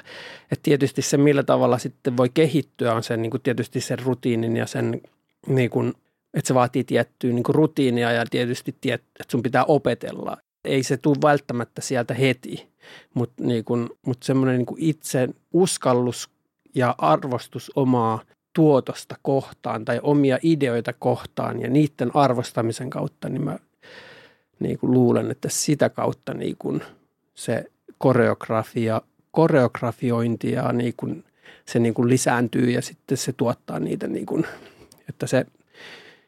[0.51, 4.57] Et tietysti se, millä tavalla sitten voi kehittyä, on sen niin kuin tietysti sen rutiinin
[4.57, 5.01] ja sen,
[5.47, 5.93] niin kuin,
[6.33, 10.37] että se vaatii tiettyä niin kuin rutiinia ja tietysti tiet, että sun pitää opetella.
[10.63, 12.67] Ei se tule välttämättä sieltä heti,
[13.13, 16.29] mutta niin kuin, mut semmoinen niin itse uskallus
[16.75, 18.21] ja arvostus omaa
[18.53, 23.59] tuotosta kohtaan tai omia ideoita kohtaan ja niiden arvostamisen kautta, niin mä
[24.59, 26.81] niin kuin luulen, että sitä kautta niin kuin
[27.33, 27.65] se
[28.03, 29.01] koreografia,
[29.31, 31.23] koreografiointi ja niin kuin
[31.65, 34.45] se niin kuin lisääntyy ja sitten se tuottaa niitä, niin kuin,
[35.09, 35.45] että se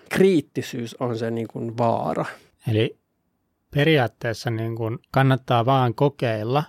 [0.09, 2.25] kriittisyys on se niin kuin vaara.
[2.67, 2.97] Eli
[3.71, 6.63] periaatteessa niin kuin kannattaa vaan kokeilla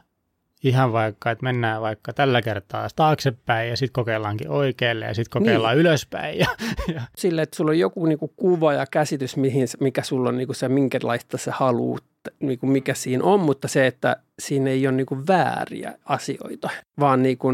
[0.67, 5.77] ihan vaikka, että mennään vaikka tällä kertaa taaksepäin ja sitten kokeillaankin oikealle ja sitten kokeillaan
[5.77, 5.81] niin.
[5.81, 6.39] ylöspäin.
[6.39, 6.47] Ja,
[6.95, 7.03] ja.
[7.17, 10.69] Sille, että sulla on joku niinku kuva ja käsitys, mihin, mikä sulla on niinku se,
[10.69, 12.05] minkälaista se haluut,
[12.41, 17.49] niinku mikä siinä on, mutta se, että siinä ei ole niinku vääriä asioita, vaan niinku,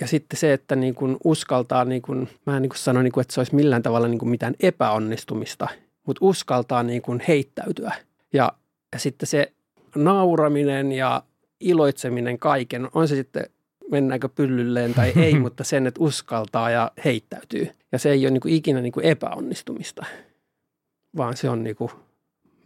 [0.00, 2.14] ja sitten se, että niinku uskaltaa, niinku,
[2.46, 5.68] mä en niinku sano, niinku, että se olisi millään tavalla niinku mitään epäonnistumista,
[6.06, 7.94] mutta uskaltaa niinku heittäytyä.
[8.32, 8.52] Ja,
[8.92, 9.52] ja sitten se
[9.96, 11.22] nauraminen ja
[11.60, 13.46] iloitseminen kaiken, on se sitten
[13.90, 17.70] mennäänkö pyllylleen tai ei, mutta sen, että uskaltaa ja heittäytyy.
[17.92, 20.06] Ja se ei ole niin kuin ikinä niin kuin epäonnistumista,
[21.16, 21.90] vaan se on niin kuin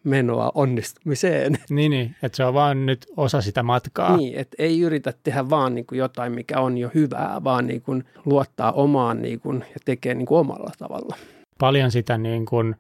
[0.05, 1.59] menoa onnistumiseen.
[1.71, 4.17] Niin, niin, että se on vaan nyt osa sitä matkaa.
[4.17, 7.83] Niin, että ei yritä tehdä vaan niin kuin jotain, mikä on jo hyvää, vaan niin
[7.83, 11.17] kuin luottaa omaan niin kuin, ja tekee niin kuin omalla tavalla.
[11.59, 12.77] Paljon sitä niin kuin,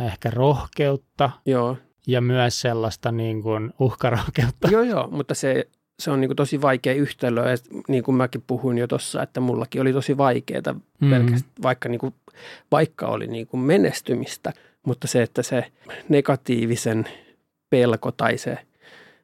[0.00, 1.30] ehkä rohkeutta.
[1.46, 1.76] Joo
[2.06, 4.68] ja myös sellaista niin kuin uhkarohkeutta.
[4.70, 5.68] Joo, joo, mutta se,
[5.98, 7.50] se on niin kuin tosi vaikea yhtälö.
[7.50, 7.56] Ja
[7.88, 11.10] niin kuin mäkin puhuin jo tuossa, että mullakin oli tosi vaikeaa mm-hmm.
[11.10, 12.14] pelkästään, vaikka, niin kuin,
[12.70, 14.52] vaikka oli niin kuin menestymistä.
[14.86, 15.64] Mutta se, että se
[16.08, 17.08] negatiivisen
[17.70, 18.58] pelko tai se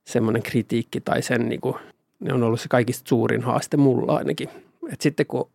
[0.04, 1.76] semmoinen kritiikki tai sen niin kuin,
[2.20, 4.48] ne on ollut se kaikista suurin haaste mulla ainakin.
[4.92, 5.50] Et sitten kun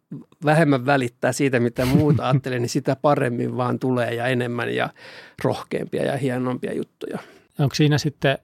[0.45, 4.89] vähemmän välittää siitä, mitä muuta ajattelee, niin sitä paremmin vaan tulee ja enemmän ja
[5.43, 7.19] rohkeampia ja hienompia juttuja.
[7.59, 8.37] Onko siinä sitten,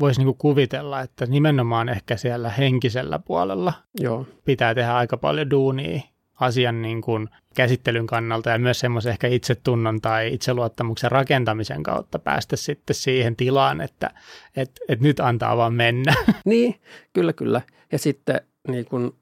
[0.00, 4.26] voisi niinku kuvitella, että nimenomaan ehkä siellä henkisellä puolella Joo.
[4.44, 6.00] pitää tehdä aika paljon duunia
[6.40, 12.56] asian niin kuin käsittelyn kannalta ja myös semmoisen ehkä itsetunnon tai itseluottamuksen rakentamisen kautta päästä
[12.56, 14.10] sitten siihen tilaan, että
[14.56, 16.14] et, et nyt antaa vaan mennä.
[16.44, 16.74] Niin,
[17.12, 17.60] kyllä kyllä.
[17.92, 19.12] Ja sitten niin kuin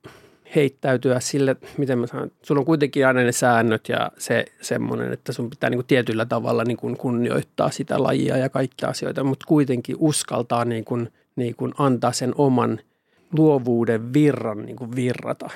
[0.54, 5.32] heittäytyä sille, miten mä sanon, sulla on kuitenkin aina ne säännöt ja se semmoinen, että
[5.32, 9.46] sun pitää niin kuin tietyllä tavalla niin kuin kunnioittaa sitä lajia ja kaikkia asioita, mutta
[9.48, 12.80] kuitenkin uskaltaa niin kuin, niin kuin antaa sen oman
[13.38, 15.50] luovuuden virran niin kuin virrata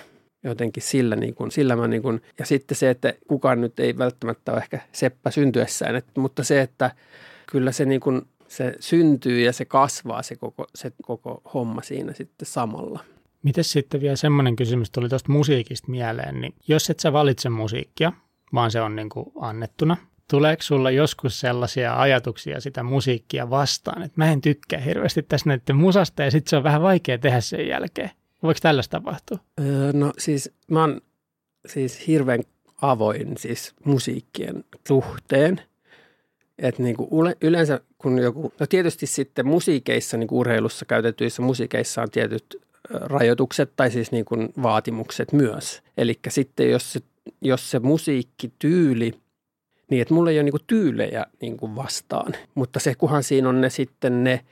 [0.44, 3.98] jotenkin sillä, niin kuin, sillä mä niin kuin, ja sitten se, että kukaan nyt ei
[3.98, 6.90] välttämättä ole ehkä seppä syntyessään, että, mutta se, että
[7.50, 12.12] kyllä se niin kuin, se syntyy ja se kasvaa se koko, se koko homma siinä
[12.12, 13.00] sitten samalla.
[13.42, 18.12] Miten sitten vielä semmoinen kysymys tuli tuosta musiikista mieleen, niin jos et sä valitse musiikkia,
[18.54, 19.96] vaan se on niin kuin annettuna,
[20.30, 25.76] tuleeko sulla joskus sellaisia ajatuksia sitä musiikkia vastaan, että mä en tykkää hirveästi tästä näiden
[25.76, 28.10] musasta ja sitten se on vähän vaikea tehdä sen jälkeen?
[28.42, 29.38] Voiko tällaista tapahtua?
[29.60, 31.00] Öö, no siis mä oon
[31.66, 32.42] siis hirveän
[32.82, 35.60] avoin siis musiikkien suhteen.
[36.58, 37.08] Että niinku
[37.40, 42.62] yleensä kun joku, no tietysti sitten musiikeissa, niin urheilussa käytetyissä musiikeissa on tietyt
[42.92, 45.82] rajoitukset tai siis niin kuin vaatimukset myös.
[45.96, 47.00] Eli sitten jos se,
[47.40, 49.14] jos se musiikkityyli,
[49.90, 53.48] niin että mulla ei ole niin kuin tyylejä niin kuin vastaan, mutta se kuhan siinä
[53.48, 54.44] on ne sitten ne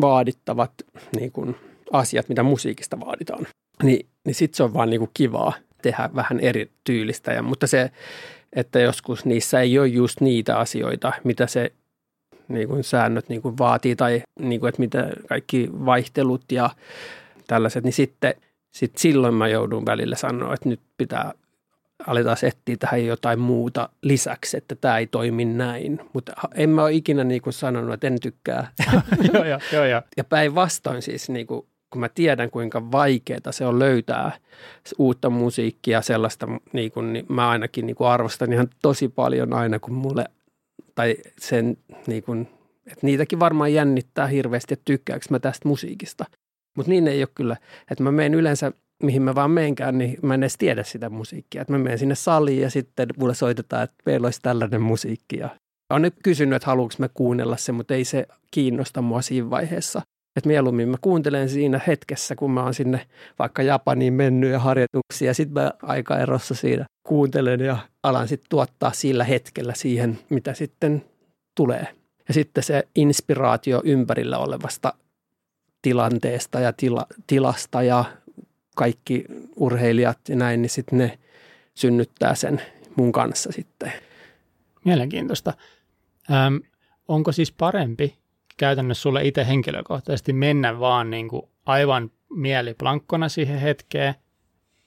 [0.00, 0.72] vaadittavat
[1.16, 1.56] niin kuin
[1.92, 3.46] asiat, mitä musiikista vaaditaan,
[3.82, 7.32] niin, niin sitten se on vaan niin kuin kivaa tehdä vähän eri tyylistä.
[7.32, 7.90] Ja, mutta se,
[8.52, 11.72] että joskus niissä ei ole just niitä asioita, mitä se
[12.48, 16.70] niin kuin säännöt niin kuin vaatii tai niin kuin, että mitä kaikki vaihtelut ja
[17.46, 18.34] tällaiset, niin sitten
[18.70, 21.32] sit silloin mä joudun välillä sanoa, että nyt pitää
[22.06, 26.00] aletaan etsiä tähän jotain muuta lisäksi, että tämä ei toimi näin.
[26.12, 28.72] Mutta en mä ole ikinä niin kuin sanonut, että en tykkää.
[29.34, 30.02] joo, joo, joo, joo.
[30.16, 34.32] Ja päinvastoin siis, niin kuin, kun mä tiedän kuinka vaikeaa se on löytää
[34.98, 39.78] uutta musiikkia sellaista, niin, kuin, niin mä ainakin niin kuin arvostan ihan tosi paljon aina,
[39.78, 40.24] kun mulle,
[40.94, 41.76] tai sen
[42.06, 42.48] niin kuin,
[42.86, 46.24] että niitäkin varmaan jännittää hirveästi, että tykkääkö mä tästä musiikista.
[46.76, 47.56] Mutta niin ei ole kyllä,
[47.90, 51.62] että mä menen yleensä, mihin mä vaan menkään, niin mä en edes tiedä sitä musiikkia.
[51.62, 55.36] Että mä menen sinne saliin ja sitten mulle soitetaan, että meillä olisi tällainen musiikki.
[55.36, 55.48] Ja
[55.90, 60.02] olen nyt kysynyt, että haluanko mä kuunnella se, mutta ei se kiinnosta mua siinä vaiheessa.
[60.36, 63.06] Että mieluummin mä kuuntelen siinä hetkessä, kun mä oon sinne
[63.38, 65.26] vaikka Japaniin mennyt ja harjoituksia.
[65.26, 70.54] Ja sitten mä aika erossa siinä kuuntelen ja alan sitten tuottaa sillä hetkellä siihen, mitä
[70.54, 71.04] sitten
[71.56, 71.86] tulee.
[72.28, 74.94] Ja sitten se inspiraatio ympärillä olevasta
[75.82, 78.04] tilanteesta ja tila, tilasta ja
[78.76, 79.24] kaikki
[79.56, 81.18] urheilijat ja näin, niin sitten ne
[81.74, 82.62] synnyttää sen
[82.96, 83.92] mun kanssa sitten.
[84.84, 85.54] Mielenkiintoista.
[86.30, 86.60] Öm,
[87.08, 88.18] onko siis parempi
[88.56, 94.14] käytännössä sulle itse henkilökohtaisesti mennä vaan niin kuin aivan mieliplankkona siihen hetkeen,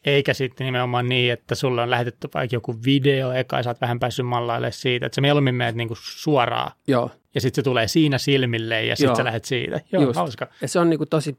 [0.05, 3.81] eikä sitten nimenomaan niin, että sulle on lähetetty vaikka joku video eka ja sä oot
[3.81, 7.11] vähän päässyt mallaille siitä, että sä mieluummin menet niin kuin suoraan Joo.
[7.35, 9.81] Ja sitten se tulee siinä silmille ja sitten sä lähdet siitä.
[9.91, 10.15] Joo, Just.
[10.15, 10.47] hauska.
[10.61, 11.37] Ja se on niin kuin tosi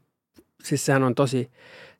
[0.63, 1.51] siis sehän on tosi,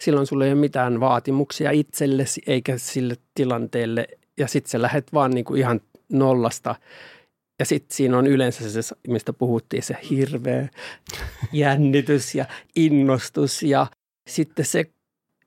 [0.02, 5.32] silloin sulla ei ole mitään vaatimuksia itsellesi eikä sille tilanteelle ja sitten sä lähdet vaan
[5.32, 5.82] niin kuin ihan
[6.12, 6.76] nollasta
[7.60, 10.70] ja sitten siinä on yleensä se, mistä puhuttiin, se hirveä
[11.54, 12.46] jännitys ja
[12.76, 13.88] innostus ja
[14.28, 14.86] sitten se,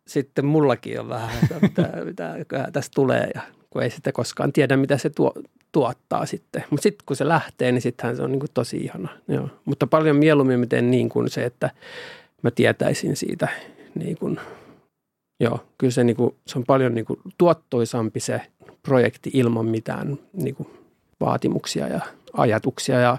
[0.07, 2.34] sitten mullakin on vähän, mitä, mitä
[2.72, 3.40] tästä tulee ja
[3.70, 5.34] kun ei sitten koskaan tiedä, mitä se tuo,
[5.72, 6.64] tuottaa sitten.
[6.70, 9.08] Mutta sitten kun se lähtee, niin sittenhän se on niin kuin tosi ihana.
[9.28, 9.48] Joo.
[9.64, 11.70] Mutta paljon mieluummin miten niin kuin se, että
[12.42, 13.48] mä tietäisin siitä
[13.94, 14.40] niin kuin,
[15.40, 18.40] joo, kyllä se, niin kuin, se on paljon niin kuin tuottoisampi se
[18.82, 20.68] projekti ilman mitään niin kuin
[21.20, 22.00] vaatimuksia ja
[22.32, 23.00] ajatuksia.
[23.00, 23.18] Ja,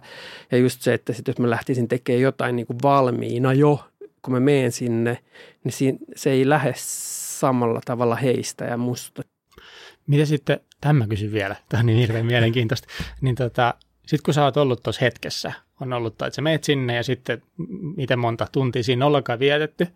[0.52, 3.80] ja just se, että sit jos mä lähtisin tekemään jotain niin kuin valmiina jo,
[4.22, 5.18] kun mä menen sinne,
[5.64, 9.22] niin se ei lähde samalla tavalla heistä ja musta.
[10.08, 12.88] Mitä sitten, tämä kysyn vielä, tämä on niin hirveän mielenkiintoista,
[13.22, 13.74] niin tota,
[14.06, 17.42] sitten kun sä oot ollut tuossa hetkessä, on ollut, että sä meet sinne ja sitten
[17.98, 19.88] miten monta tuntia siinä ollenkaan vietetty,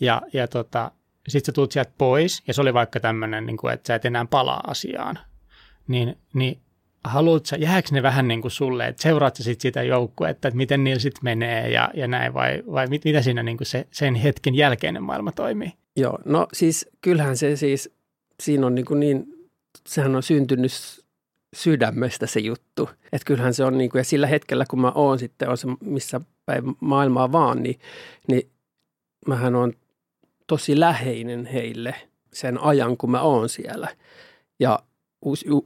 [0.00, 0.90] ja, ja tota,
[1.28, 4.04] sitten sä tulet sieltä pois, ja se oli vaikka tämmöinen, niin kuin, että sä et
[4.04, 5.18] enää palaa asiaan,
[5.88, 6.60] niin, niin
[7.04, 10.56] haluatko sä, jääkö ne vähän niin kuin sulle, että seuraat sä sit sitä joukkuetta, että
[10.56, 13.86] miten niillä sitten menee ja, ja näin, vai, vai mit, mitä siinä niin kuin se,
[13.90, 15.72] sen hetken jälkeinen maailma toimii?
[15.96, 17.94] Joo, no siis kyllähän se siis,
[18.42, 19.39] siinä on niin, kuin niin
[19.86, 20.72] sehän on syntynyt
[21.56, 22.90] sydämestä se juttu.
[23.12, 25.68] Että kyllähän se on niin kuin, ja sillä hetkellä kun mä oon sitten, on se
[25.80, 27.78] missä päin maailmaa vaan, niin,
[28.28, 28.50] niin
[29.26, 29.72] mähän on
[30.46, 31.94] tosi läheinen heille
[32.32, 33.88] sen ajan, kun mä oon siellä.
[34.60, 34.78] Ja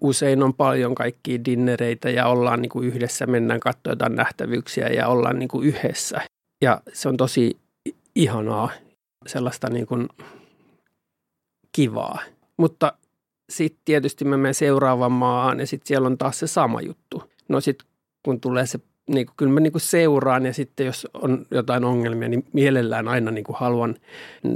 [0.01, 5.39] usein on paljon kaikkia dinnereitä ja ollaan niin kuin yhdessä, mennään katsoa nähtävyyksiä ja ollaan
[5.39, 6.21] niin kuin yhdessä.
[6.63, 7.57] Ja se on tosi
[8.15, 8.71] ihanaa,
[9.27, 10.09] sellaista niin kuin
[11.73, 12.19] kivaa.
[12.57, 12.93] Mutta
[13.51, 17.23] sitten tietysti mä menen seuraavaan maahan ja sitten siellä on taas se sama juttu.
[17.49, 17.89] No sitten
[18.23, 21.85] kun tulee se, niin kuin, kyllä mä niin kuin seuraan ja sitten jos on jotain
[21.85, 23.95] ongelmia, niin mielellään aina niin kuin haluan,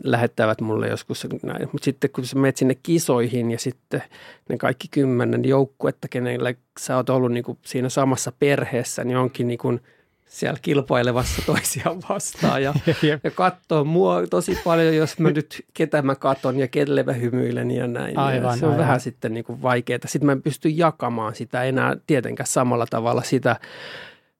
[0.04, 1.68] lähettävät mulle joskus näin.
[1.72, 4.02] Mutta sitten kun sä menet sinne kisoihin ja sitten
[4.48, 9.48] ne kaikki kymmenen joukkuetta, kenelle sä oot ollut niin kuin siinä samassa perheessä, niin onkin
[9.48, 9.80] niin kuin–
[10.28, 12.74] siellä kilpailevassa toisiaan vastaan ja,
[13.24, 17.70] ja katsoo mua tosi paljon, jos mä nyt ketä mä katon ja kelle mä hymyilen
[17.70, 18.18] ja näin.
[18.18, 18.84] Aivan, ja se on aivan.
[18.84, 19.98] vähän sitten niin kuin vaikeaa.
[20.06, 23.56] Sitten mä en pysty jakamaan sitä enää tietenkään samalla tavalla sitä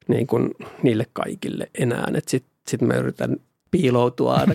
[0.08, 0.50] niin kuin
[0.82, 2.06] niille kaikille enää.
[2.26, 3.36] Sitten sit mä yritän
[3.70, 4.54] piiloutua aina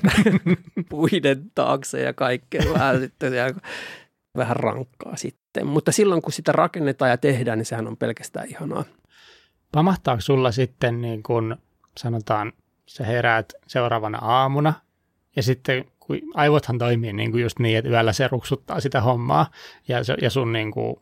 [0.89, 3.53] puiden taakse ja kaikkea vähän sitten ja
[4.37, 5.67] vähän rankkaa sitten.
[5.67, 8.83] Mutta silloin kun sitä rakennetaan ja tehdään, niin sehän on pelkästään ihanaa.
[9.73, 11.57] Pamahtaako sulla sitten niin kun
[11.97, 12.53] sanotaan,
[12.85, 14.73] sä heräät seuraavana aamuna
[15.35, 19.51] ja sitten kun aivothan toimii niin kuin just niin, että yöllä se ruksuttaa sitä hommaa
[19.87, 20.95] ja, se, ja sun niin kuin,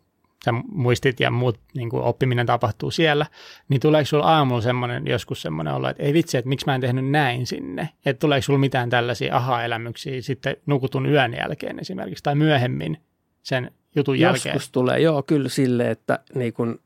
[0.45, 3.26] sä muistit ja muut niin kuin oppiminen tapahtuu siellä,
[3.69, 6.82] niin tuleeko sulla aamulla semmoinen, joskus semmoinen olla, että ei vitsi, että miksi mä en
[6.82, 12.36] tehnyt näin sinne, että tuleeko sulla mitään tällaisia aha-elämyksiä sitten nukutun yön jälkeen esimerkiksi tai
[12.36, 12.97] myöhemmin
[13.43, 14.53] sen jutun jälkeen?
[14.53, 16.80] Joskus tulee, joo, kyllä sille, että, niin kun,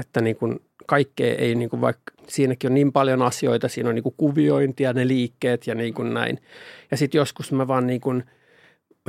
[0.00, 3.94] että niin kun kaikkea ei niin kuin vaikka, siinäkin on niin paljon asioita, siinä on
[3.94, 6.38] niin kuin kuviointia, ne liikkeet ja niin kuin näin.
[6.90, 8.24] Ja sitten joskus mä vaan niin kuin,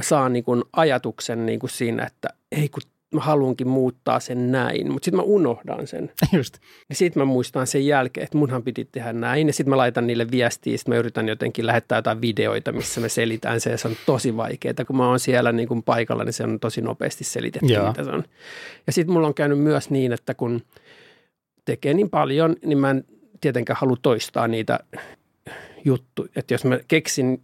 [0.02, 2.82] saan niin kuin ajatuksen niin kuin siinä, että ei kun
[3.16, 6.12] mä haluankin muuttaa sen näin, mutta sitten mä unohdan sen.
[6.38, 6.58] Just.
[6.90, 9.48] Ja sitten mä muistan sen jälkeen, että munhan piti tehdä näin.
[9.48, 13.10] Ja sitten mä laitan niille viestiä, sitten mä yritän jotenkin lähettää jotain videoita, missä me
[13.10, 14.86] selitään se, ja se on tosi vaikeaa.
[14.88, 17.88] Kun mä oon siellä niin kuin paikalla, niin se on tosi nopeasti selitetty, Joo.
[17.88, 18.24] mitä se on.
[18.88, 20.62] Ja sitten mulla on käynyt myös niin, että kun–
[21.66, 23.04] tekee niin paljon, niin mä en
[23.42, 24.80] tietenkään halua toistaa niitä
[25.86, 26.28] juttu.
[26.36, 27.42] Että jos mä keksin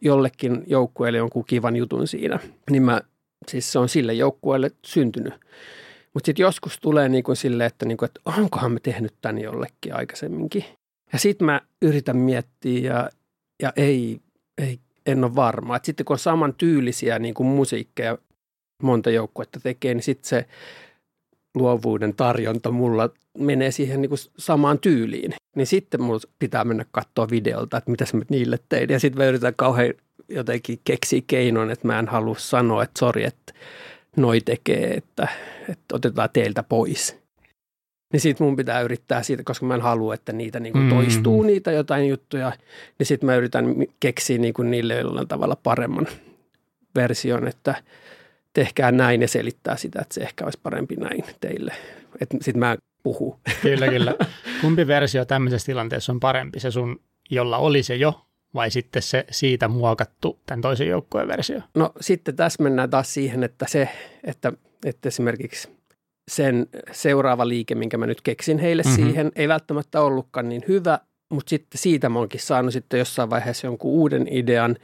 [0.00, 2.38] jollekin joukkueelle jonkun kivan jutun siinä,
[2.70, 3.00] niin mä,
[3.48, 5.34] siis se on sille joukkueelle syntynyt.
[6.14, 9.38] Mutta sitten joskus tulee niin kuin sille, että, niin kuin, että onkohan mä tehnyt tämän
[9.38, 10.64] jollekin aikaisemminkin.
[11.12, 13.10] Ja sitten mä yritän miettiä ja,
[13.62, 14.20] ja ei,
[14.58, 15.76] ei, en ole varma.
[15.76, 18.18] Et sitten kun on saman tyylisiä niin kuin musiikkeja
[18.82, 20.46] monta joukkuetta tekee, niin sitten se
[21.54, 25.34] luovuuden tarjonta mulla menee siihen niin kuin samaan tyyliin.
[25.56, 28.90] Niin sitten mulla pitää mennä katsoa videolta, että mitä mä niille tein.
[28.90, 29.94] Ja sitten mä yritän kauhean
[30.28, 33.52] jotenkin keksiä keinon, että mä en halua sanoa, että sori, että
[34.16, 35.28] noi tekee, että,
[35.68, 37.18] että otetaan teiltä pois.
[38.12, 40.90] Niin sitten mun pitää yrittää siitä, koska mä en halua, että niitä niin kuin mm.
[40.90, 42.52] toistuu niitä jotain juttuja.
[42.98, 43.64] Niin sitten mä yritän
[44.00, 46.06] keksiä niin kuin niille jollain tavalla paremman
[46.94, 47.74] version, että–
[48.52, 51.72] tehkää näin ja selittää sitä, että se ehkä olisi parempi näin teille.
[52.40, 53.40] Sitten mä puhu.
[53.62, 54.14] Kyllä, kyllä.
[54.60, 56.60] Kumpi versio tämmöisessä tilanteessa on parempi?
[56.60, 57.00] Se sun,
[57.30, 58.26] jolla oli se jo,
[58.58, 61.60] vai sitten se siitä muokattu tämän toisen joukkueen versio?
[61.74, 63.88] No sitten tässä mennään taas siihen, että se,
[64.24, 64.52] että,
[64.84, 65.68] että esimerkiksi
[66.30, 68.96] sen seuraava liike, minkä mä nyt keksin heille mm-hmm.
[68.96, 70.98] siihen, ei välttämättä ollutkaan niin hyvä,
[71.30, 74.76] mutta sitten siitä mä oonkin saanut sitten jossain vaiheessa jonkun uuden idean,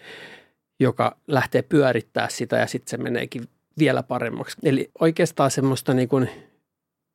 [0.81, 3.45] joka lähtee pyörittää sitä ja sitten se meneekin
[3.79, 4.57] vielä paremmaksi.
[4.63, 6.23] Eli oikeastaan semmoista niin kuin,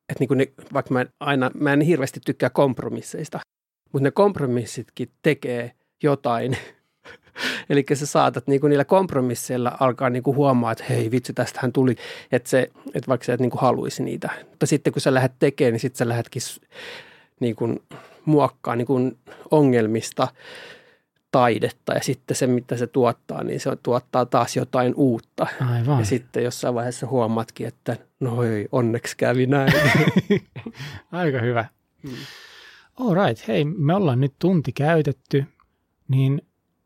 [0.08, 3.40] että niin kuin ne, vaikka mä aina, mä en hirveästi tykkää kompromisseista,
[3.92, 5.72] mutta ne kompromissitkin tekee
[6.02, 6.56] jotain.
[7.70, 11.72] Eli sä saatat niin kuin niillä kompromisseilla alkaa niin kuin huomaa, että hei vitsi, tästähän
[11.72, 11.96] tuli,
[12.32, 14.30] että, se, että vaikka sä et niin kuin haluaisi niitä.
[14.50, 16.42] Mutta sitten kun sä lähdet tekemään, niin sitten sä lähdetkin
[17.40, 17.82] niin kuin
[18.24, 19.18] muokkaa niin kuin
[19.50, 20.28] ongelmista
[21.32, 25.46] taidetta ja sitten se, mitä se tuottaa, niin se tuottaa taas jotain uutta.
[25.60, 25.98] Aivan.
[25.98, 29.72] Ja sitten jossain vaiheessa huomaatkin, että no ei, onneksi kävi näin.
[31.12, 31.64] Aika hyvä.
[32.02, 32.16] Hmm.
[33.00, 35.44] All right, hei, me ollaan nyt tunti käytetty,
[36.10, 36.42] niin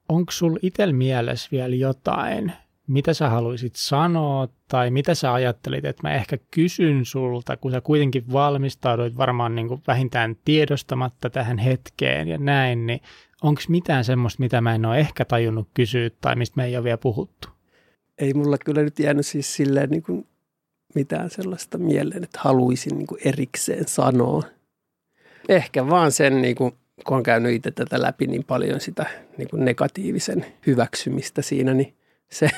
[0.08, 2.52] onko sul itsellä mielessä vielä jotain,
[2.86, 7.80] mitä sä haluaisit sanoa tai mitä sä ajattelit, että mä ehkä kysyn sulta, kun sä
[7.80, 13.00] kuitenkin valmistauduit varmaan niin kuin vähintään tiedostamatta tähän hetkeen ja näin, niin
[13.42, 16.84] onko mitään semmoista, mitä mä en ole ehkä tajunnut kysyä tai mistä me ei ole
[16.84, 17.48] vielä puhuttu?
[18.18, 20.26] Ei mulla kyllä nyt jäänyt siis silleen niin kuin
[20.94, 24.42] mitään sellaista mieleen, että haluaisin niin kuin erikseen sanoa.
[25.48, 26.72] Ehkä vaan sen, niin kuin,
[27.04, 29.06] kun on käynyt itse tätä läpi niin paljon sitä
[29.38, 31.96] niin kuin negatiivisen hyväksymistä siinä, niin
[32.30, 32.50] se,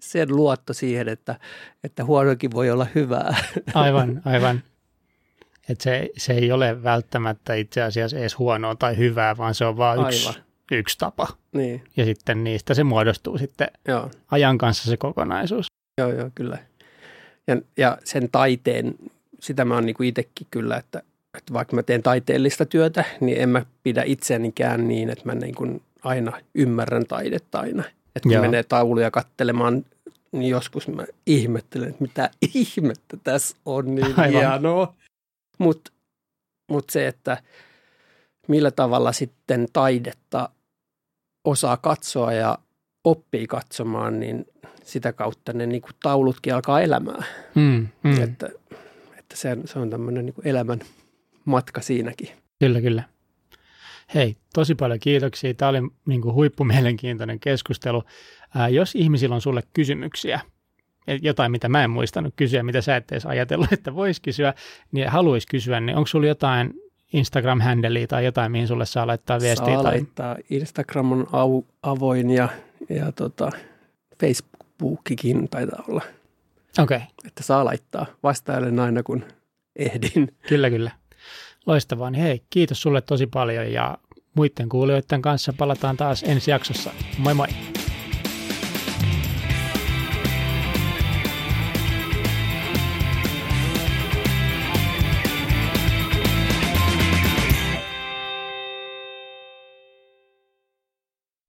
[0.00, 1.40] sen luotto siihen, että,
[1.84, 3.36] että huonokin voi olla hyvää.
[3.74, 4.62] Aivan, aivan.
[5.68, 9.76] Että se, se ei ole välttämättä itse asiassa edes huonoa tai hyvää, vaan se on
[9.76, 10.38] vain yksi,
[10.72, 11.28] yksi tapa.
[11.52, 11.84] Niin.
[11.96, 14.10] Ja sitten niistä se muodostuu sitten joo.
[14.30, 15.66] ajan kanssa se kokonaisuus.
[16.00, 16.58] Joo, joo, kyllä.
[17.46, 18.94] Ja, ja sen taiteen,
[19.40, 21.02] sitä mä oon niinku itsekin kyllä, että,
[21.36, 25.82] että vaikka mä teen taiteellista työtä, niin en mä pidä itseänikään niin, että mä niin
[26.02, 27.84] aina ymmärrän taidetta aina.
[28.16, 28.42] Että kun Joo.
[28.42, 29.84] menee tauluja kattelemaan,
[30.32, 34.30] niin joskus mä ihmettelen, että mitä ihmettä tässä on niin Aivan.
[34.30, 34.94] hienoa.
[35.58, 35.92] Mutta
[36.70, 37.42] mut se, että
[38.48, 40.48] millä tavalla sitten taidetta
[41.44, 42.58] osaa katsoa ja
[43.04, 44.46] oppii katsomaan, niin
[44.84, 47.24] sitä kautta ne niin kuin taulutkin alkaa elämään.
[47.54, 48.22] Mm, mm.
[48.22, 48.48] Että,
[49.18, 50.80] että se, se on tämmöinen niin elämän
[51.46, 52.28] matka siinäkin.
[52.58, 53.02] Kyllä, kyllä.
[54.14, 55.54] Hei, tosi paljon kiitoksia.
[55.54, 58.02] Tämä oli niin kuin huippumielenkiintoinen keskustelu.
[58.54, 60.40] Ää, jos ihmisillä on sulle kysymyksiä,
[61.22, 64.54] jotain, mitä mä en muistanut kysyä, mitä sä et edes ajatellut, että vois kysyä,
[64.92, 66.74] niin haluaisi kysyä, niin onko sulla jotain
[67.12, 69.74] instagram handlea tai jotain, mihin sulle saa laittaa viestiä?
[69.74, 69.92] Saa tai...
[69.92, 70.36] laittaa.
[70.50, 72.48] Instagram on au, avoin ja,
[72.88, 73.50] ja tota,
[74.20, 76.02] Facebookikin taitaa olla.
[76.78, 76.96] Okei.
[76.96, 77.08] Okay.
[77.26, 78.06] Että saa laittaa.
[78.22, 79.24] Vastailen aina, kun
[79.76, 80.34] ehdin.
[80.48, 80.90] Kyllä, kyllä.
[81.66, 82.10] Loistavaa.
[82.10, 83.98] Niin hei, kiitos sulle tosi paljon ja
[84.34, 86.90] muiden kuulijoiden kanssa palataan taas ensi jaksossa.
[87.18, 87.48] Moi moi!